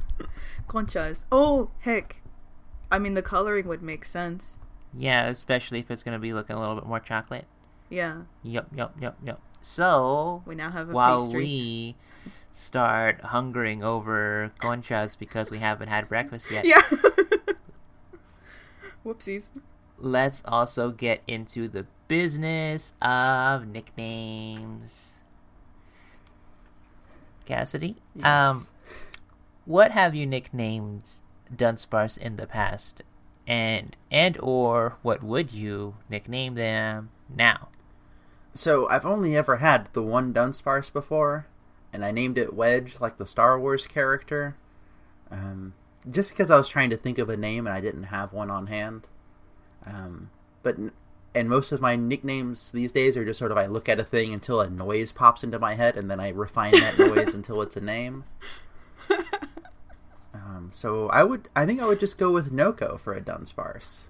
conchas. 0.69 1.25
Oh 1.33 1.71
heck! 1.81 2.23
I 2.91 2.99
mean, 2.99 3.15
the 3.15 3.23
coloring 3.23 3.67
would 3.69 3.83
make 3.83 4.05
sense. 4.05 4.61
Yeah, 4.97 5.27
especially 5.27 5.81
if 5.81 5.91
it's 5.91 6.03
going 6.03 6.13
to 6.15 6.19
be 6.21 6.33
looking 6.33 6.57
a 6.57 6.61
little 6.61 6.77
bit 6.77 6.87
more 6.87 7.01
chocolate. 7.01 7.47
Yeah, 7.91 8.23
Yup, 8.43 8.69
yup, 8.75 8.95
yup, 9.01 9.17
yup. 9.25 9.41
So, 9.61 10.43
we 10.47 10.55
now 10.55 10.71
have 10.71 10.91
a 10.91 10.93
while 10.93 11.27
pastry. 11.27 11.43
we 11.43 11.97
start 12.53 13.21
hungering 13.23 13.83
over 13.83 14.53
conchas 14.61 15.19
because 15.19 15.51
we 15.51 15.59
haven't 15.59 15.89
had 15.89 16.09
breakfast 16.09 16.51
yet, 16.51 16.65
Yeah. 16.65 16.81
Whoopsies. 19.05 19.51
let's 19.99 20.43
also 20.47 20.91
get 20.91 21.23
into 21.27 21.69
the 21.69 21.87
business 22.09 22.95
of 23.03 23.67
nicknames. 23.67 25.13
Cassidy, 27.45 27.97
um, 28.23 28.67
what 29.65 29.93
have 29.93 30.15
you 30.15 30.27
nicknamed 30.27 31.09
Dunsparce 31.55 32.19
in 32.19 32.37
the 32.37 32.47
past, 32.47 33.03
and 33.47 33.97
and 34.11 34.39
or 34.41 34.97
what 35.03 35.23
would 35.23 35.53
you 35.53 35.97
nickname 36.09 36.55
them 36.55 37.11
now? 37.35 37.69
So 38.55 38.89
I've 38.89 39.07
only 39.07 39.37
ever 39.37 39.57
had 39.57 39.89
the 39.93 40.03
one 40.03 40.33
Dunsparce 40.33 40.93
before, 40.93 41.47
and 41.93 42.05
I 42.05 42.11
named 42.11 42.39
it 42.39 42.55
Wedge, 42.55 42.97
like 43.01 43.19
the 43.19 43.27
Star 43.27 43.59
Wars 43.59 43.87
character. 43.87 44.57
Um, 45.31 45.75
just 46.11 46.31
because 46.31 46.51
I 46.51 46.57
was 46.57 46.69
trying 46.69 46.91
to 46.91 46.97
think 46.97 47.19
of 47.19 47.29
a 47.29 47.37
name 47.37 47.67
and 47.67 47.75
I 47.75 47.81
didn't 47.81 48.05
have 48.05 48.33
one 48.33 48.51
on 48.51 48.67
hand. 48.69 49.09
Um, 49.87 50.31
but 50.63 50.77
and 51.35 51.49
most 51.49 51.73
of 51.73 51.81
my 51.81 51.97
nicknames 51.97 52.71
these 52.71 52.93
days 52.93 53.17
are 53.17 53.25
just 53.25 53.39
sort 53.39 53.51
of 53.51 53.59
I 53.59 53.67
look 53.67 53.89
at 53.89 53.99
a 53.99 54.05
thing 54.05 54.33
until 54.33 54.61
a 54.61 54.71
noise 54.71 55.11
pops 55.13 55.43
into 55.43 55.59
my 55.59 55.75
head, 55.75 55.97
and 55.97 56.11
then 56.11 56.21
I 56.21 56.29
refine 56.29 56.73
that 56.73 56.99
noise 56.99 57.35
until 57.35 57.61
it's 57.63 57.77
a 57.77 57.81
name. 57.81 58.25
Um, 60.65 60.73
so 60.73 61.09
I 61.09 61.25
would, 61.25 61.49
I 61.55 61.67
think 61.67 61.81
I 61.81 61.87
would 61.87 62.01
just 62.01 62.19
go 62.19 62.31
with 62.31 62.53
Noko 62.53 62.97
for 62.97 63.15
a 63.15 63.21
Dunsparce. 63.21 64.05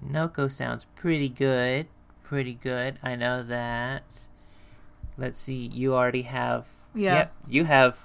Noko 0.00 0.48
sounds 0.48 0.86
pretty 0.94 1.28
good. 1.28 1.86
Pretty 2.22 2.54
good. 2.54 2.98
I 3.02 3.16
know 3.16 3.42
that. 3.42 4.04
Let's 5.16 5.38
see. 5.38 5.66
You 5.66 5.94
already 5.94 6.22
have. 6.22 6.66
Yeah. 6.94 7.14
Yep. 7.14 7.34
You 7.48 7.64
have 7.64 7.98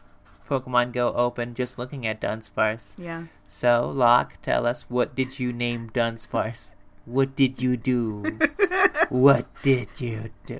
Pokemon 0.50 0.92
Go 0.92 1.14
open 1.14 1.56
just 1.56 1.78
looking 1.78 2.06
at 2.06 2.22
Dunsparce. 2.22 3.00
Yeah. 3.02 3.26
So, 3.48 3.90
Locke, 3.90 4.42
tell 4.42 4.66
us 4.66 4.90
what 4.90 5.16
did 5.16 5.40
you 5.40 5.52
name 5.52 5.90
Dunsparce? 5.90 6.74
What 7.06 7.36
did 7.36 7.62
you 7.62 7.78
do? 7.78 8.38
what 9.10 9.48
did 9.64 10.00
you 10.00 10.30
do? 10.46 10.60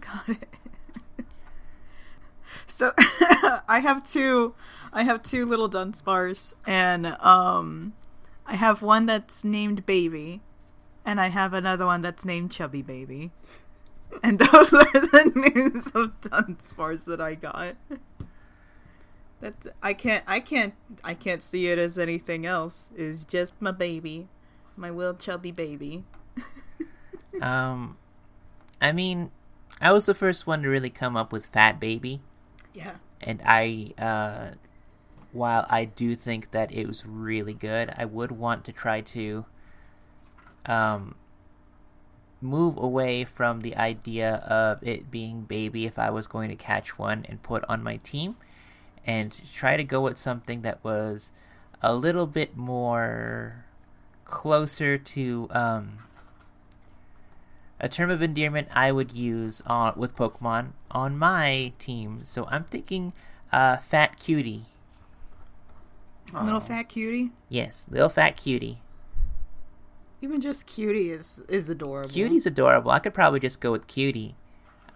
Got 0.00 0.28
it. 0.28 0.48
So 2.72 2.94
I 3.68 3.80
have 3.80 4.02
two 4.10 4.54
I 4.92 5.04
have 5.04 5.22
two 5.22 5.46
little 5.46 5.68
Dunsparce 5.70 6.54
and 6.66 7.06
um 7.20 7.94
I 8.46 8.56
have 8.56 8.82
one 8.82 9.06
that's 9.06 9.44
named 9.44 9.86
Baby 9.86 10.40
and 11.04 11.20
I 11.20 11.28
have 11.28 11.52
another 11.54 11.86
one 11.86 12.02
that's 12.02 12.24
named 12.24 12.50
Chubby 12.50 12.82
Baby. 12.82 13.30
And 14.22 14.38
those 14.38 14.72
are 14.74 14.92
the 14.92 15.32
names 15.34 15.86
of 15.92 16.20
Dunsparce 16.20 17.04
that 17.06 17.18
I 17.20 17.34
got. 17.34 17.76
That's 19.40 19.66
I 19.82 19.94
can't 19.94 20.22
I 20.26 20.38
can't 20.38 20.74
I 21.02 21.14
can't 21.14 21.42
see 21.42 21.68
it 21.68 21.78
as 21.78 21.98
anything 21.98 22.44
else. 22.44 22.90
It's 22.94 23.24
just 23.24 23.54
my 23.60 23.70
baby, 23.72 24.28
my 24.76 24.90
little 24.90 25.14
chubby 25.14 25.50
baby. 25.52 26.04
Um, 27.40 27.96
I 28.80 28.92
mean, 28.92 29.30
I 29.80 29.90
was 29.92 30.04
the 30.04 30.12
first 30.14 30.46
one 30.46 30.62
to 30.62 30.68
really 30.68 30.90
come 30.90 31.16
up 31.16 31.32
with 31.32 31.46
Fat 31.46 31.80
Baby, 31.80 32.20
Yeah. 32.74 32.96
and 33.22 33.40
I, 33.44 33.94
uh, 33.98 34.50
while 35.32 35.66
I 35.68 35.84
do 35.84 36.14
think 36.14 36.50
that 36.50 36.72
it 36.72 36.86
was 36.86 37.06
really 37.06 37.54
good, 37.54 37.92
I 37.96 38.04
would 38.04 38.32
want 38.32 38.64
to 38.66 38.72
try 38.72 39.00
to, 39.00 39.44
um, 40.66 41.14
move 42.40 42.76
away 42.76 43.24
from 43.24 43.60
the 43.60 43.76
idea 43.76 44.34
of 44.36 44.82
it 44.82 45.10
being 45.10 45.42
baby 45.42 45.86
if 45.86 45.98
I 45.98 46.10
was 46.10 46.26
going 46.26 46.48
to 46.50 46.56
catch 46.56 46.98
one 46.98 47.24
and 47.28 47.42
put 47.42 47.64
on 47.68 47.82
my 47.82 47.96
team, 47.96 48.36
and 49.06 49.40
try 49.52 49.76
to 49.76 49.84
go 49.84 50.00
with 50.02 50.18
something 50.18 50.62
that 50.62 50.82
was 50.84 51.30
a 51.80 51.94
little 51.94 52.26
bit 52.26 52.56
more 52.56 53.64
closer 54.24 54.98
to, 54.98 55.48
um, 55.50 55.98
a 57.80 57.88
term 57.88 58.10
of 58.10 58.22
endearment 58.22 58.68
I 58.72 58.92
would 58.92 59.12
use 59.12 59.60
on 59.66 59.94
with 59.96 60.14
Pokemon 60.14 60.72
on 60.90 61.18
my 61.18 61.72
team. 61.80 62.20
So 62.24 62.46
I'm 62.48 62.64
thinking 62.64 63.12
uh, 63.50 63.78
fat 63.78 64.18
cutie. 64.20 64.66
Little 66.32 66.60
fat 66.60 66.84
cutie. 66.84 67.30
Yes, 67.48 67.86
little 67.90 68.08
fat 68.08 68.36
cutie. 68.36 68.80
Even 70.22 70.40
just 70.40 70.66
cutie 70.66 71.10
is 71.10 71.42
is 71.48 71.68
adorable. 71.68 72.08
Cutie's 72.10 72.46
adorable. 72.46 72.90
I 72.90 73.00
could 73.00 73.12
probably 73.14 73.40
just 73.40 73.60
go 73.60 73.72
with 73.72 73.86
cutie. 73.86 74.36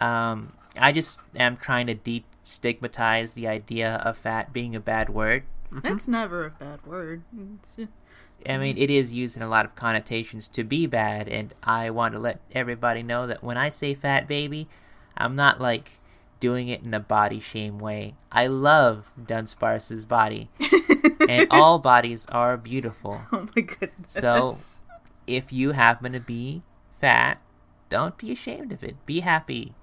Um, 0.00 0.52
I 0.78 0.92
just 0.92 1.20
am 1.34 1.56
trying 1.56 1.86
to 1.88 1.94
destigmatize 1.94 3.34
the 3.34 3.48
idea 3.48 3.96
of 4.04 4.16
fat 4.16 4.52
being 4.52 4.74
a 4.76 4.80
bad 4.80 5.08
word. 5.10 5.42
That's 5.82 6.06
never 6.06 6.46
a 6.46 6.50
bad 6.50 6.86
word. 6.86 7.22
It's 7.58 7.74
ju- 7.74 7.88
I 8.48 8.58
mean, 8.58 8.78
it 8.78 8.90
is 8.90 9.12
used 9.12 9.36
in 9.36 9.42
a 9.42 9.48
lot 9.48 9.64
of 9.64 9.74
connotations 9.74 10.46
to 10.48 10.62
be 10.62 10.86
bad, 10.86 11.28
and 11.28 11.52
I 11.62 11.90
want 11.90 12.14
to 12.14 12.20
let 12.20 12.40
everybody 12.52 13.02
know 13.02 13.26
that 13.26 13.42
when 13.42 13.56
I 13.56 13.70
say 13.70 13.94
fat 13.94 14.28
baby, 14.28 14.68
I'm 15.16 15.34
not 15.34 15.60
like 15.60 15.98
doing 16.40 16.68
it 16.68 16.82
in 16.82 16.92
a 16.94 17.00
body 17.00 17.40
shame 17.40 17.78
way. 17.78 18.14
I 18.30 18.46
love 18.46 19.12
Dunsparce's 19.20 20.04
body, 20.04 20.50
and 21.28 21.48
all 21.50 21.78
bodies 21.78 22.26
are 22.26 22.56
beautiful. 22.56 23.20
oh 23.32 23.48
my 23.54 23.62
goodness. 23.62 24.12
So- 24.12 24.56
If 25.26 25.52
you 25.52 25.72
happen 25.72 26.12
to 26.12 26.20
be 26.20 26.62
fat, 27.00 27.40
don't 27.88 28.16
be 28.16 28.30
ashamed 28.32 28.72
of 28.72 28.84
it. 28.84 28.94
Be 29.06 29.20
happy, 29.20 29.74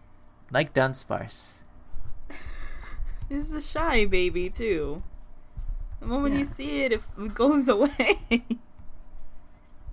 like 0.51 0.73
Dunsparce. 0.73 1.53
This 3.29 3.47
is 3.47 3.53
a 3.53 3.61
shy 3.61 4.05
baby 4.05 4.49
too. 4.49 5.01
The 5.99 6.05
moment 6.05 6.33
Yeah. 6.35 6.39
you 6.39 6.45
see 6.45 6.81
it, 6.83 6.91
it 6.91 7.01
goes 7.33 7.67
away. 7.67 8.19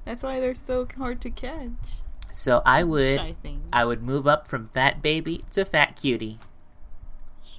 That's 0.05 0.23
why 0.23 0.41
they're 0.41 0.53
so 0.55 0.87
hard 0.99 1.21
to 1.23 1.31
catch. 1.31 2.03
So 2.33 2.61
I 2.67 2.83
would. 2.85 3.37
I 3.73 3.85
would 3.85 4.03
move 4.03 4.27
up 4.27 4.47
from 4.47 4.69
fat 4.75 5.01
baby 5.01 5.45
to 5.53 5.65
fat 5.65 5.97
cutie. 5.97 6.39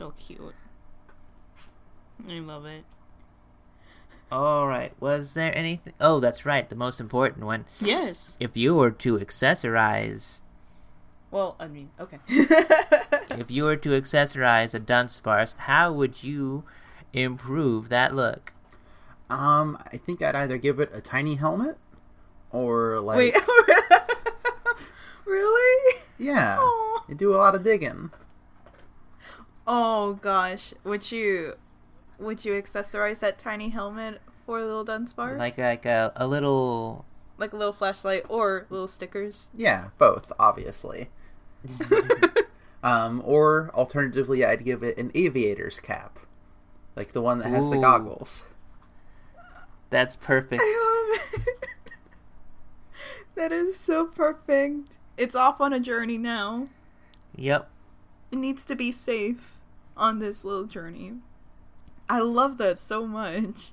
So 0.02 0.14
cute. 0.18 0.56
I 2.28 2.40
love 2.40 2.66
it. 2.66 2.86
All 4.32 4.66
right. 4.68 4.94
Was 5.00 5.36
there 5.36 5.56
anything? 5.56 5.94
Oh, 6.02 6.20
that's 6.20 6.44
right. 6.44 6.68
The 6.68 6.76
most 6.76 7.00
important 7.00 7.46
one. 7.46 7.66
Yes. 7.80 8.36
If 8.40 8.58
you 8.58 8.74
were 8.74 8.90
to 8.90 9.20
accessorize, 9.20 10.42
Well, 11.30 11.56
I 11.60 11.68
mean, 11.68 11.92
okay. 12.00 12.18
if 12.28 13.52
you 13.52 13.66
were 13.66 13.76
to 13.76 13.90
accessorize 13.90 14.74
a 14.74 14.80
Dunsparce, 14.80 15.56
how 15.56 15.94
would 15.94 16.24
you 16.24 16.64
improve 17.14 17.90
that 17.90 18.16
look? 18.16 18.54
Um, 19.30 19.78
I 19.94 19.98
think 19.98 20.24
I'd 20.24 20.34
either 20.34 20.58
give 20.58 20.80
it 20.80 20.90
a 20.96 21.02
tiny 21.02 21.36
helmet 21.36 21.78
or 22.52 23.00
like 23.02 23.18
Wait. 23.18 23.36
really? 25.28 26.00
yeah, 26.18 26.58
Aw. 26.60 27.04
you 27.08 27.14
do 27.14 27.36
a 27.36 27.38
lot 27.38 27.54
of 27.54 27.62
digging. 27.64 28.10
Oh 29.73 30.19
gosh, 30.21 30.73
would 30.84 31.13
you 31.13 31.53
would 32.19 32.43
you 32.43 32.62
accessorize 32.62 33.19
that 33.19 33.39
tiny 33.39 33.69
helmet 33.69 34.21
for 34.45 34.62
little 34.62 34.84
Dunsparce? 34.84 35.39
Like 35.39 35.57
like 35.57 35.86
a, 35.86 36.12
a 36.17 36.27
little 36.27 37.05
like 37.38 37.53
a 37.53 37.55
little 37.55 37.71
flashlight 37.71 38.25
or 38.27 38.65
little 38.69 38.89
stickers. 38.89 39.49
Yeah, 39.55 39.91
both 39.97 40.34
obviously. 40.38 41.10
Um, 42.84 43.21
or 43.23 43.69
alternatively, 43.75 44.43
I'd 44.43 44.65
give 44.65 44.81
it 44.81 44.97
an 44.97 45.12
aviator's 45.13 45.79
cap, 45.79 46.17
like 46.95 47.12
the 47.12 47.21
one 47.21 47.38
that 47.38 47.49
has 47.49 47.69
the 47.69 47.77
goggles. 47.77 48.43
that's 49.91 50.15
perfect. 50.15 50.63
I 50.65 51.12
love 51.21 51.45
it. 51.45 51.69
that 53.36 53.51
is 53.51 53.77
so 53.77 54.05
perfect. 54.05 54.97
It's 55.15 55.36
off 55.36 55.62
on 55.62 55.73
a 55.73 55.79
journey 55.79 56.17
now. 56.17 56.69
Yep. 57.36 57.69
It 58.31 58.38
needs 58.38 58.65
to 58.65 58.75
be 58.75 58.91
safe 58.91 59.61
on 60.02 60.20
this 60.20 60.44
little 60.44 60.66
journey. 60.66 61.14
I 62.10 62.20
love 62.20 62.58
that 62.58 62.80
so 62.80 63.06
much. 63.06 63.72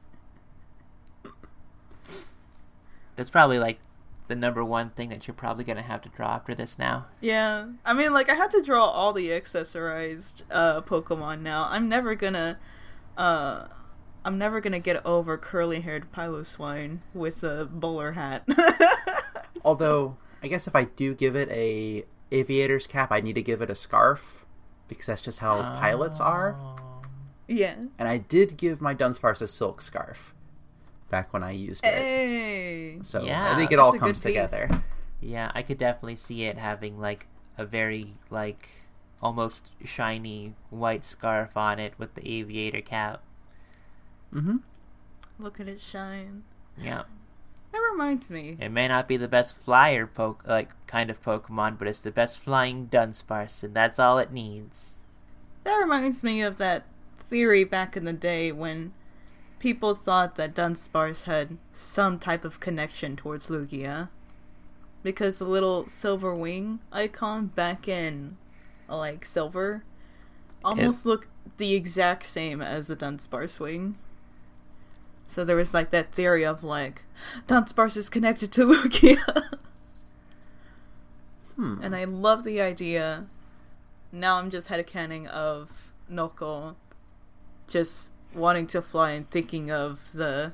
That's 3.16 3.30
probably 3.30 3.58
like 3.58 3.80
the 4.28 4.36
number 4.36 4.62
one 4.62 4.90
thing 4.90 5.08
that 5.08 5.26
you're 5.26 5.34
probably 5.34 5.64
gonna 5.64 5.82
have 5.82 6.02
to 6.02 6.10
draw 6.10 6.34
after 6.34 6.54
this 6.54 6.78
now. 6.78 7.06
Yeah. 7.20 7.68
I 7.84 7.94
mean, 7.94 8.12
like, 8.12 8.28
I 8.28 8.34
had 8.34 8.50
to 8.52 8.62
draw 8.62 8.84
all 8.84 9.12
the 9.12 9.30
accessorized 9.30 10.42
uh, 10.50 10.82
Pokemon 10.82 11.40
now. 11.40 11.66
I'm 11.68 11.88
never 11.88 12.14
gonna. 12.14 12.58
Uh, 13.16 13.66
I'm 14.24 14.36
never 14.36 14.60
gonna 14.60 14.78
get 14.78 15.04
over 15.06 15.38
curly 15.38 15.80
haired 15.80 16.12
Piloswine 16.12 16.98
with 17.14 17.42
a 17.42 17.64
bowler 17.64 18.12
hat. 18.12 18.46
Although, 19.64 20.18
I 20.42 20.48
guess 20.48 20.68
if 20.68 20.76
I 20.76 20.84
do 20.84 21.14
give 21.14 21.34
it 21.34 21.48
a 21.50 22.04
aviator's 22.30 22.86
cap, 22.86 23.10
I 23.10 23.20
need 23.22 23.34
to 23.34 23.42
give 23.42 23.62
it 23.62 23.70
a 23.70 23.74
scarf 23.74 24.44
because 24.88 25.06
that's 25.06 25.20
just 25.20 25.38
how 25.38 25.60
pilots 25.78 26.20
are. 26.20 26.56
Oh. 26.58 27.02
yeah. 27.46 27.76
And 27.98 28.08
I 28.08 28.18
did 28.18 28.56
give 28.56 28.80
my 28.80 28.94
Dunsparce 28.94 29.42
a 29.42 29.46
silk 29.46 29.80
scarf 29.82 30.34
back 31.10 31.32
when 31.32 31.42
I 31.42 31.52
used 31.52 31.84
it. 31.84 31.94
Hey. 31.94 32.98
So 33.02 33.22
Yeah, 33.24 33.52
I 33.52 33.56
think 33.56 33.72
it 33.72 33.78
all 33.78 33.92
comes 33.92 34.20
together. 34.20 34.70
Yeah, 35.20 35.50
I 35.54 35.62
could 35.62 35.78
definitely 35.78 36.16
see 36.16 36.44
it 36.44 36.58
having 36.58 36.98
like 36.98 37.26
a 37.56 37.66
very 37.66 38.14
like 38.30 38.68
almost 39.20 39.70
shiny 39.84 40.54
white 40.70 41.04
scarf 41.04 41.56
on 41.56 41.78
it 41.78 41.94
with 41.98 42.14
the 42.14 42.28
aviator 42.28 42.80
cap. 42.80 43.22
Mm-hmm. 44.32 44.58
Look 45.38 45.60
at 45.60 45.68
it 45.68 45.80
shine. 45.80 46.44
Yeah. 46.76 47.02
That 47.72 47.78
reminds 47.92 48.30
me. 48.30 48.56
It 48.60 48.70
may 48.70 48.88
not 48.88 49.08
be 49.08 49.16
the 49.16 49.28
best 49.28 49.58
flyer 49.58 50.06
poke 50.06 50.42
like 50.46 50.70
kind 50.86 51.10
of 51.10 51.22
Pokemon, 51.22 51.78
but 51.78 51.88
it's 51.88 52.00
the 52.00 52.10
best 52.10 52.38
flying 52.38 52.88
Dunsparce, 52.88 53.62
and 53.62 53.74
that's 53.74 53.98
all 53.98 54.18
it 54.18 54.32
needs. 54.32 54.98
That 55.64 55.76
reminds 55.76 56.24
me 56.24 56.42
of 56.42 56.56
that 56.58 56.84
theory 57.18 57.64
back 57.64 57.96
in 57.96 58.04
the 58.04 58.12
day 58.12 58.52
when 58.52 58.92
people 59.58 59.94
thought 59.94 60.36
that 60.36 60.54
Dunsparce 60.54 61.24
had 61.24 61.58
some 61.72 62.18
type 62.18 62.44
of 62.44 62.60
connection 62.60 63.16
towards 63.16 63.48
Lugia. 63.48 64.08
Because 65.02 65.38
the 65.38 65.44
little 65.44 65.86
silver 65.88 66.34
wing 66.34 66.80
icon 66.90 67.46
back 67.46 67.86
in 67.86 68.36
like 68.88 69.24
silver 69.24 69.84
almost 70.64 71.06
looked 71.06 71.28
the 71.58 71.74
exact 71.74 72.26
same 72.26 72.60
as 72.60 72.88
the 72.88 72.96
Dunsparce 72.96 73.60
wing. 73.60 73.96
So 75.28 75.44
there 75.44 75.56
was 75.56 75.74
like 75.74 75.90
that 75.90 76.10
theory 76.10 76.44
of 76.44 76.64
like 76.64 77.04
Dunsparce 77.46 77.96
is 77.96 78.08
connected 78.08 78.50
to 78.52 78.66
Lugia. 78.66 79.56
Hmm. 81.54 81.80
And 81.82 81.94
I 81.94 82.04
love 82.04 82.44
the 82.44 82.60
idea. 82.60 83.26
Now 84.10 84.38
I'm 84.38 84.50
just 84.50 84.68
headcanon 84.68 85.26
of 85.26 85.92
Noko 86.08 86.76
just 87.68 88.12
wanting 88.34 88.66
to 88.68 88.80
fly 88.80 89.10
and 89.12 89.28
thinking 89.30 89.70
of 89.70 90.10
the 90.12 90.52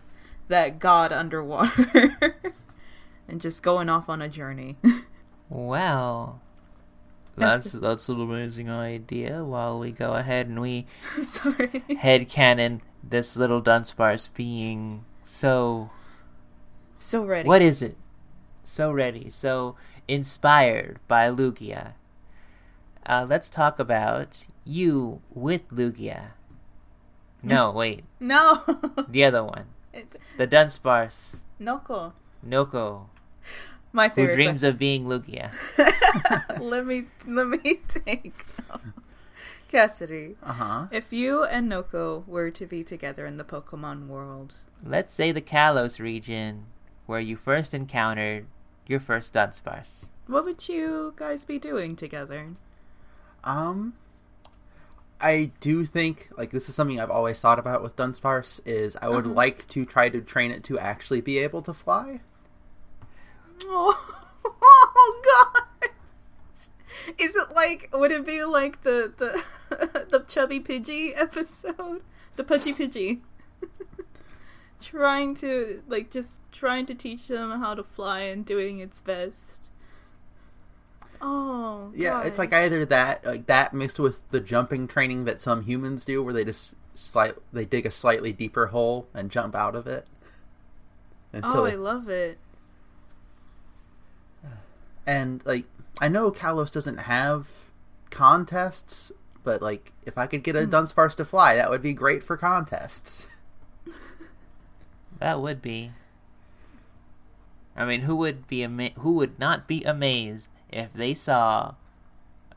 that 0.48 0.78
god 0.78 1.12
underwater 1.12 2.36
and 3.28 3.40
just 3.40 3.62
going 3.62 3.88
off 3.88 4.08
on 4.08 4.20
a 4.20 4.28
journey. 4.28 4.76
Well, 5.48 6.40
that's 7.36 7.72
that's 7.72 8.08
an 8.08 8.20
amazing 8.20 8.68
idea. 8.68 9.44
While 9.44 9.78
we 9.78 9.92
go 9.92 10.14
ahead 10.14 10.48
and 10.48 10.60
we 10.60 10.86
Sorry. 11.22 11.84
headcanon 11.90 12.80
this 13.08 13.36
little 13.36 13.62
Dunsparce 13.62 14.28
being 14.34 15.04
so 15.24 15.90
So 16.96 17.24
ready. 17.24 17.48
What 17.48 17.62
is 17.62 17.82
it? 17.82 17.96
So 18.64 18.90
ready, 18.92 19.28
so 19.30 19.76
inspired 20.08 20.98
by 21.06 21.28
Lugia. 21.28 21.92
Uh, 23.06 23.26
let's 23.28 23.48
talk 23.50 23.78
about 23.78 24.46
you 24.64 25.20
with 25.34 25.68
Lugia. 25.68 26.28
No, 27.42 27.70
wait, 27.76 28.04
No. 28.20 28.62
the 29.08 29.24
other 29.24 29.44
one. 29.44 29.66
It- 29.92 30.16
The 30.38 30.46
Dunsparce, 30.48 31.36
Noko. 31.60 32.14
Noko, 32.42 33.08
My 33.92 34.08
favorite. 34.08 34.30
who 34.32 34.36
dreams 34.36 34.62
of 34.64 34.76
being 34.78 35.04
Lugia. 35.04 35.50
let 36.60 36.84
me 36.86 37.04
let 37.26 37.46
me 37.48 37.80
take 37.86 38.44
Cassidy, 39.78 40.36
Uh 40.40 40.52
huh. 40.52 40.86
if 40.92 41.12
you 41.12 41.42
and 41.42 41.68
Noko 41.68 42.22
were 42.28 42.48
to 42.52 42.64
be 42.64 42.84
together 42.84 43.26
in 43.26 43.38
the 43.38 43.44
Pokemon 43.44 44.06
world, 44.06 44.54
Let's 44.84 45.12
say 45.12 45.32
the 45.32 45.40
Kalos 45.40 45.98
region, 45.98 46.66
where 47.06 47.18
you 47.18 47.36
first 47.36 47.74
encountered 47.74 48.46
your 48.86 49.00
first 49.00 49.32
Dunsparce. 49.34 50.04
what 50.28 50.44
would 50.44 50.68
you 50.68 51.12
guys 51.16 51.44
be 51.44 51.58
doing 51.58 51.96
together? 51.96 52.50
Um, 53.42 53.94
I 55.20 55.50
do 55.58 55.84
think 55.84 56.28
like 56.38 56.50
this 56.52 56.68
is 56.68 56.76
something 56.76 57.00
I've 57.00 57.10
always 57.10 57.40
thought 57.40 57.58
about 57.58 57.82
with 57.82 57.96
Dunsparce 57.96 58.60
is 58.64 58.96
I 59.02 59.08
would 59.08 59.24
Uh-huh. 59.26 59.34
like 59.34 59.66
to 59.70 59.84
try 59.84 60.08
to 60.08 60.20
train 60.20 60.52
it 60.52 60.62
to 60.64 60.78
actually 60.78 61.20
be 61.20 61.38
able 61.38 61.62
to 61.62 61.72
fly. 61.74 62.20
Oh, 63.66 64.22
oh 64.62 65.22
god! 65.82 65.90
Is 67.18 67.34
it 67.36 67.52
like? 67.54 67.88
Would 67.92 68.12
it 68.12 68.26
be 68.26 68.44
like 68.44 68.82
the 68.82 69.12
the 69.16 70.06
the 70.10 70.20
chubby 70.20 70.60
Pidgey 70.60 71.12
episode? 71.14 72.02
The 72.36 72.44
Pudgy 72.44 72.74
Pidgey. 72.74 73.20
trying 74.80 75.34
to 75.36 75.82
like 75.88 76.10
just 76.10 76.40
trying 76.52 76.86
to 76.86 76.94
teach 76.94 77.28
them 77.28 77.50
how 77.60 77.74
to 77.74 77.82
fly 77.82 78.20
and 78.20 78.44
doing 78.44 78.80
its 78.80 79.00
best. 79.00 79.70
Oh 81.20 81.90
Yeah, 81.94 82.22
it's 82.22 82.38
like 82.38 82.52
either 82.52 82.84
that 82.86 83.24
like 83.24 83.46
that 83.46 83.72
mixed 83.72 83.98
with 83.98 84.28
the 84.30 84.40
jumping 84.40 84.86
training 84.86 85.24
that 85.24 85.40
some 85.40 85.62
humans 85.62 86.04
do, 86.04 86.22
where 86.22 86.34
they 86.34 86.44
just 86.44 86.74
slight 86.94 87.34
they 87.52 87.64
dig 87.64 87.86
a 87.86 87.90
slightly 87.90 88.32
deeper 88.32 88.66
hole 88.66 89.08
and 89.14 89.30
jump 89.30 89.54
out 89.54 89.74
of 89.74 89.86
it. 89.86 90.06
Oh, 91.32 91.38
Until 91.38 91.60
oh, 91.60 91.64
I 91.64 91.74
love 91.74 92.08
it. 92.08 92.38
and 95.06 95.44
like 95.44 95.64
I 96.00 96.08
know 96.08 96.30
Kalos 96.30 96.72
doesn't 96.72 96.98
have 96.98 97.48
contests, 98.10 99.12
but 99.42 99.62
like 99.62 99.92
if 100.04 100.16
I 100.18 100.26
could 100.26 100.42
get 100.42 100.56
a 100.56 100.64
Hmm. 100.64 100.70
Dunsparce 100.70 101.16
to 101.16 101.24
fly, 101.24 101.54
that 101.56 101.70
would 101.70 101.82
be 101.82 101.92
great 101.94 102.22
for 102.24 102.36
contests. 102.36 103.26
That 105.18 105.40
would 105.40 105.62
be. 105.62 105.92
I 107.76 107.84
mean, 107.84 108.02
who 108.02 108.16
would 108.16 108.46
be 108.46 108.62
ama- 108.62 108.90
who 108.98 109.12
would 109.14 109.38
not 109.38 109.66
be 109.66 109.82
amazed 109.84 110.48
if 110.70 110.92
they 110.92 111.14
saw 111.14 111.74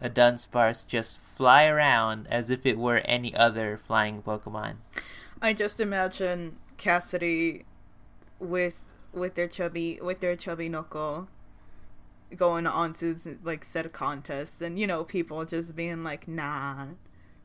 a 0.02 0.10
Dunsparce 0.10 0.86
just 0.86 1.17
fly 1.19 1.65
around 1.65 2.28
as 2.30 2.50
if 2.50 2.65
it 2.65 2.78
were 2.78 2.97
any 3.00 3.36
other 3.36 3.78
flying 3.78 4.21
Pokemon? 4.21 4.76
I 5.41 5.54
just 5.54 5.80
imagine 5.80 6.58
Cassidy 6.78 7.65
with 8.39 8.84
with 9.13 9.36
their 9.36 9.47
chubby 9.47 10.00
with 10.02 10.19
their 10.19 10.36
chubby 10.36 10.69
knuckle 10.69 11.28
going 12.36 12.68
on 12.68 12.94
to 12.94 13.18
like 13.44 13.63
set 13.63 13.92
contests 13.94 14.62
and 14.62 14.78
you 14.78 14.86
know 14.86 15.04
people 15.04 15.46
just 15.46 15.76
being 15.76 16.04
like 16.04 16.28
nah 16.28 16.88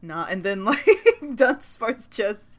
nah. 0.03 0.27
And 0.29 0.43
then 0.43 0.65
like 0.65 0.85
Dunsparce 1.23 2.11
just 2.11 2.59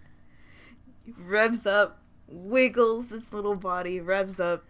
revs 1.17 1.67
up 1.67 1.99
wiggles 2.27 3.11
its 3.11 3.33
little 3.33 3.55
body 3.55 3.99
revs 3.99 4.39
up 4.39 4.63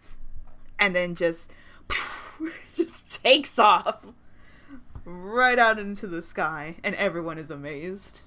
and 0.80 0.96
then 0.96 1.14
just 1.14 1.54
just 2.76 3.24
takes 3.24 3.60
off 3.60 4.04
right 5.06 5.60
out 5.60 5.80
into 5.80 6.08
the 6.08 6.22
sky. 6.22 6.76
And 6.84 6.96
everyone 6.96 7.38
is 7.38 7.52
amazed. 7.52 8.22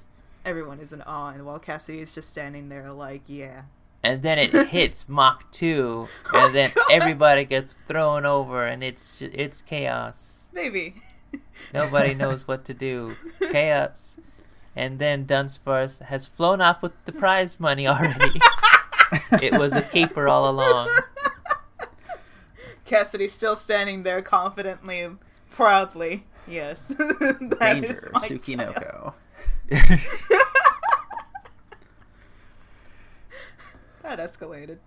Everyone 0.44 0.78
is 0.78 0.92
in 0.92 1.02
awe. 1.02 1.30
And 1.30 1.44
while 1.44 1.58
Cassidy 1.58 2.00
is 2.00 2.14
just 2.14 2.28
standing 2.28 2.68
there 2.68 2.92
like 2.92 3.22
yeah 3.26 3.62
And 4.06 4.22
then 4.22 4.38
it 4.38 4.68
hits 4.68 5.08
Mach 5.08 5.50
2, 5.50 6.08
and 6.32 6.54
then 6.54 6.70
oh 6.76 6.84
God. 6.88 6.92
everybody 6.92 7.44
gets 7.44 7.72
thrown 7.72 8.24
over, 8.24 8.64
and 8.64 8.84
it's 8.84 9.20
it's 9.20 9.62
chaos. 9.62 10.44
baby 10.54 10.94
Nobody 11.74 12.14
knows 12.22 12.46
what 12.46 12.64
to 12.66 12.74
do. 12.74 13.16
Chaos. 13.50 14.16
And 14.76 15.00
then 15.00 15.26
Dunsparce 15.26 16.02
has 16.02 16.28
flown 16.28 16.60
off 16.60 16.82
with 16.82 16.92
the 17.04 17.10
prize 17.10 17.58
money 17.58 17.88
already. 17.88 18.38
it 19.42 19.58
was 19.58 19.74
a 19.74 19.82
caper 19.82 20.28
all 20.28 20.48
along. 20.48 20.88
Cassidy 22.84 23.26
still 23.26 23.56
standing 23.56 24.04
there 24.04 24.22
confidently, 24.22 25.08
proudly. 25.50 26.26
Yes. 26.46 26.88
that 26.88 27.56
Danger, 27.58 27.90
is 27.90 28.08
my 28.12 28.20
child. 28.20 28.40
Tsukinoko. 28.40 29.14
That 34.06 34.20
escalated. 34.20 34.78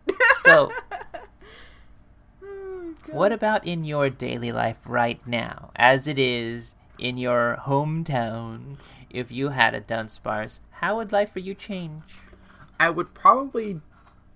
So, 0.43 0.71
Oh, 2.41 2.93
what 3.12 3.34
about 3.34 3.65
in 3.65 3.84
your 3.84 4.10
daily 4.10 4.53
life 4.53 4.77
right 4.86 5.19
now, 5.27 5.71
as 5.75 6.08
it 6.08 6.17
is 6.17 6.75
in 6.97 7.17
your 7.17 7.58
hometown? 7.63 8.77
If 9.10 9.29
you 9.29 9.49
had 9.49 9.75
a 9.75 9.82
Dunsparce, 9.82 10.62
how 10.71 10.95
would 10.95 11.12
life 11.12 11.34
for 11.34 11.39
you 11.39 11.53
change? 11.53 12.03
I 12.79 12.89
would 12.91 13.13
probably 13.13 13.82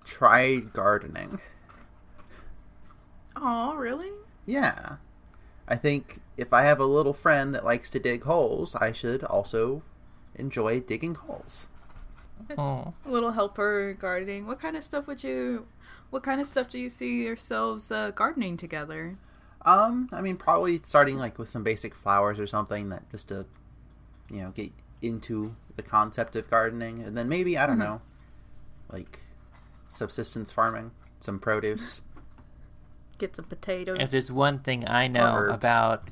try 0.04 0.56
gardening. 0.56 1.40
Oh, 3.36 3.74
really? 3.76 4.10
Yeah. 4.44 4.96
I 5.66 5.76
think 5.76 6.20
if 6.36 6.52
I 6.52 6.64
have 6.64 6.78
a 6.78 6.84
little 6.84 7.14
friend 7.14 7.54
that 7.54 7.64
likes 7.64 7.88
to 7.90 7.98
dig 7.98 8.24
holes, 8.24 8.74
I 8.74 8.92
should 8.92 9.24
also 9.24 9.82
enjoy 10.34 10.80
digging 10.80 11.14
holes. 11.14 11.68
Oh, 12.58 12.92
A 13.06 13.10
little 13.10 13.32
helper 13.32 13.94
gardening. 13.98 14.46
What 14.46 14.60
kind 14.60 14.76
of 14.76 14.82
stuff 14.82 15.06
would 15.06 15.22
you? 15.24 15.66
What 16.10 16.22
kind 16.22 16.40
of 16.40 16.46
stuff 16.46 16.68
do 16.68 16.78
you 16.78 16.88
see 16.88 17.22
yourselves 17.24 17.90
uh, 17.90 18.10
gardening 18.12 18.56
together? 18.56 19.14
Um, 19.66 20.08
I 20.12 20.20
mean, 20.20 20.36
probably 20.36 20.78
starting 20.84 21.16
like 21.16 21.38
with 21.38 21.48
some 21.48 21.62
basic 21.64 21.94
flowers 21.94 22.38
or 22.38 22.46
something 22.46 22.90
that 22.90 23.10
just 23.10 23.28
to, 23.28 23.46
you 24.30 24.42
know, 24.42 24.50
get 24.50 24.70
into 25.02 25.56
the 25.76 25.82
concept 25.82 26.36
of 26.36 26.48
gardening, 26.50 27.02
and 27.02 27.16
then 27.16 27.28
maybe 27.28 27.56
I 27.58 27.66
don't 27.66 27.76
Mhm. 27.76 27.84
know, 27.84 28.00
like 28.92 29.20
subsistence 29.88 30.52
farming, 30.52 30.90
some 31.20 31.38
produce. 31.38 32.02
Get 33.18 33.36
some 33.36 33.44
potatoes. 33.46 33.98
if 34.00 34.10
there's 34.10 34.30
one 34.30 34.58
thing 34.58 34.86
I 34.88 35.06
know 35.08 35.48
about, 35.48 36.08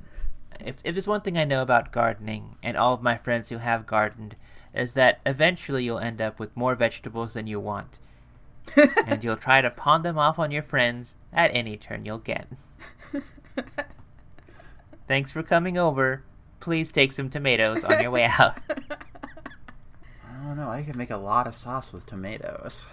if, 0.60 0.76
if 0.84 0.94
there's 0.94 1.08
one 1.08 1.20
thing 1.20 1.38
I 1.38 1.44
know 1.44 1.62
about 1.62 1.92
gardening, 1.92 2.56
and 2.62 2.76
all 2.76 2.94
of 2.94 3.02
my 3.02 3.16
friends 3.16 3.48
who 3.48 3.58
have 3.58 3.86
gardened, 3.86 4.36
is 4.74 4.94
that 4.94 5.20
eventually 5.26 5.84
you'll 5.84 5.98
end 5.98 6.20
up 6.20 6.38
with 6.38 6.56
more 6.56 6.74
vegetables 6.74 7.34
than 7.34 7.46
you 7.46 7.60
want. 7.60 7.98
and 9.06 9.22
you'll 9.22 9.36
try 9.36 9.60
to 9.60 9.70
pawn 9.70 10.02
them 10.02 10.18
off 10.18 10.38
on 10.38 10.50
your 10.50 10.62
friends 10.62 11.16
at 11.32 11.50
any 11.54 11.76
turn 11.76 12.04
you'll 12.04 12.18
get. 12.18 12.46
Thanks 15.08 15.32
for 15.32 15.42
coming 15.42 15.76
over. 15.76 16.22
Please 16.60 16.92
take 16.92 17.12
some 17.12 17.28
tomatoes 17.28 17.84
on 17.84 18.00
your 18.00 18.10
way 18.10 18.24
out. 18.24 18.58
I 18.70 20.44
don't 20.44 20.56
know. 20.56 20.70
I 20.70 20.82
could 20.82 20.96
make 20.96 21.10
a 21.10 21.16
lot 21.16 21.46
of 21.46 21.54
sauce 21.54 21.92
with 21.92 22.06
tomatoes. 22.06 22.86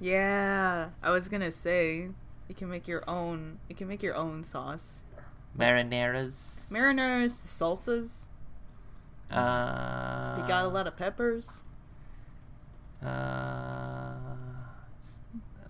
yeah, 0.00 0.90
I 1.02 1.10
was 1.10 1.28
gonna 1.28 1.50
say 1.52 2.08
you 2.48 2.54
can 2.54 2.70
make 2.70 2.88
your 2.88 3.02
own. 3.08 3.58
You 3.68 3.74
can 3.74 3.88
make 3.88 4.02
your 4.02 4.14
own 4.14 4.44
sauce. 4.44 5.02
Marineras. 5.56 6.68
Mariners, 6.70 7.40
salsas. 7.40 8.26
Uh, 9.30 10.36
You 10.40 10.46
got 10.48 10.64
a 10.64 10.68
lot 10.68 10.86
of 10.86 10.96
peppers. 10.96 11.62
Uh, 13.04 14.12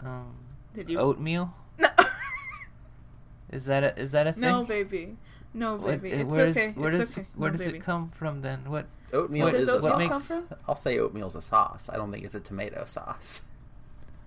um, 0.00 0.34
Did 0.74 0.90
you? 0.90 0.98
oatmeal. 0.98 1.52
No, 1.78 1.88
Is 3.50 3.66
that 3.66 3.82
a 3.84 3.98
is 3.98 4.12
that 4.12 4.26
a 4.26 4.32
thing? 4.32 4.42
no, 4.42 4.64
baby. 4.64 5.16
No, 5.54 5.76
baby. 5.78 6.12
uh, 6.12 6.16
it's 6.20 6.24
where 6.30 6.46
does- 6.46 6.56
okay. 6.56 6.72
where 6.76 6.90
it's 6.90 6.98
does 6.98 7.18
okay. 7.18 7.26
where 7.34 7.50
no, 7.50 7.56
does 7.56 7.66
baby. 7.66 7.78
it 7.78 7.82
come 7.82 8.10
from 8.10 8.40
then? 8.42 8.60
What 8.70 8.86
Oatmeal 9.12 9.46
What 9.46 9.54
is 9.54 9.66
does 9.66 9.84
a 9.84 9.92
oatmeal 9.92 10.08
makes- 10.10 10.28
come 10.28 10.46
from? 10.46 10.58
I'll 10.68 10.76
say 10.76 10.98
oatmeal's 10.98 11.34
a 11.34 11.42
sauce. 11.42 11.88
I 11.92 11.96
don't 11.96 12.10
think 12.12 12.24
it's 12.24 12.34
a 12.34 12.40
tomato 12.40 12.84
sauce. 12.84 13.42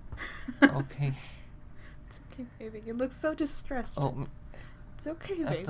okay? 0.63 1.13
It's 2.07 2.19
okay, 2.33 2.45
baby. 2.59 2.83
You 2.85 2.93
look 2.93 3.11
so 3.11 3.33
distressed. 3.33 3.97
Oh, 3.99 4.27
It's 5.05 5.07
okay, 5.07 5.43
baby. 5.43 5.65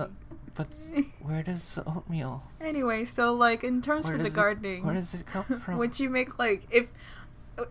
but 0.54 0.68
where 1.22 1.42
does 1.42 1.74
the 1.74 1.84
oatmeal? 1.90 2.44
Anyway, 2.62 3.04
so 3.06 3.34
like 3.34 3.64
in 3.64 3.82
terms 3.82 4.06
Where 4.06 4.14
of 4.14 4.20
the 4.20 4.26
does 4.26 4.34
it- 4.34 4.36
gardening, 4.36 4.86
where 4.86 4.94
does 4.94 5.14
it 5.16 5.26
come 5.26 5.44
from? 5.66 5.78
would 5.80 6.00
you 6.00 6.10
make 6.12 6.38
like 6.38 6.68
if 6.70 6.88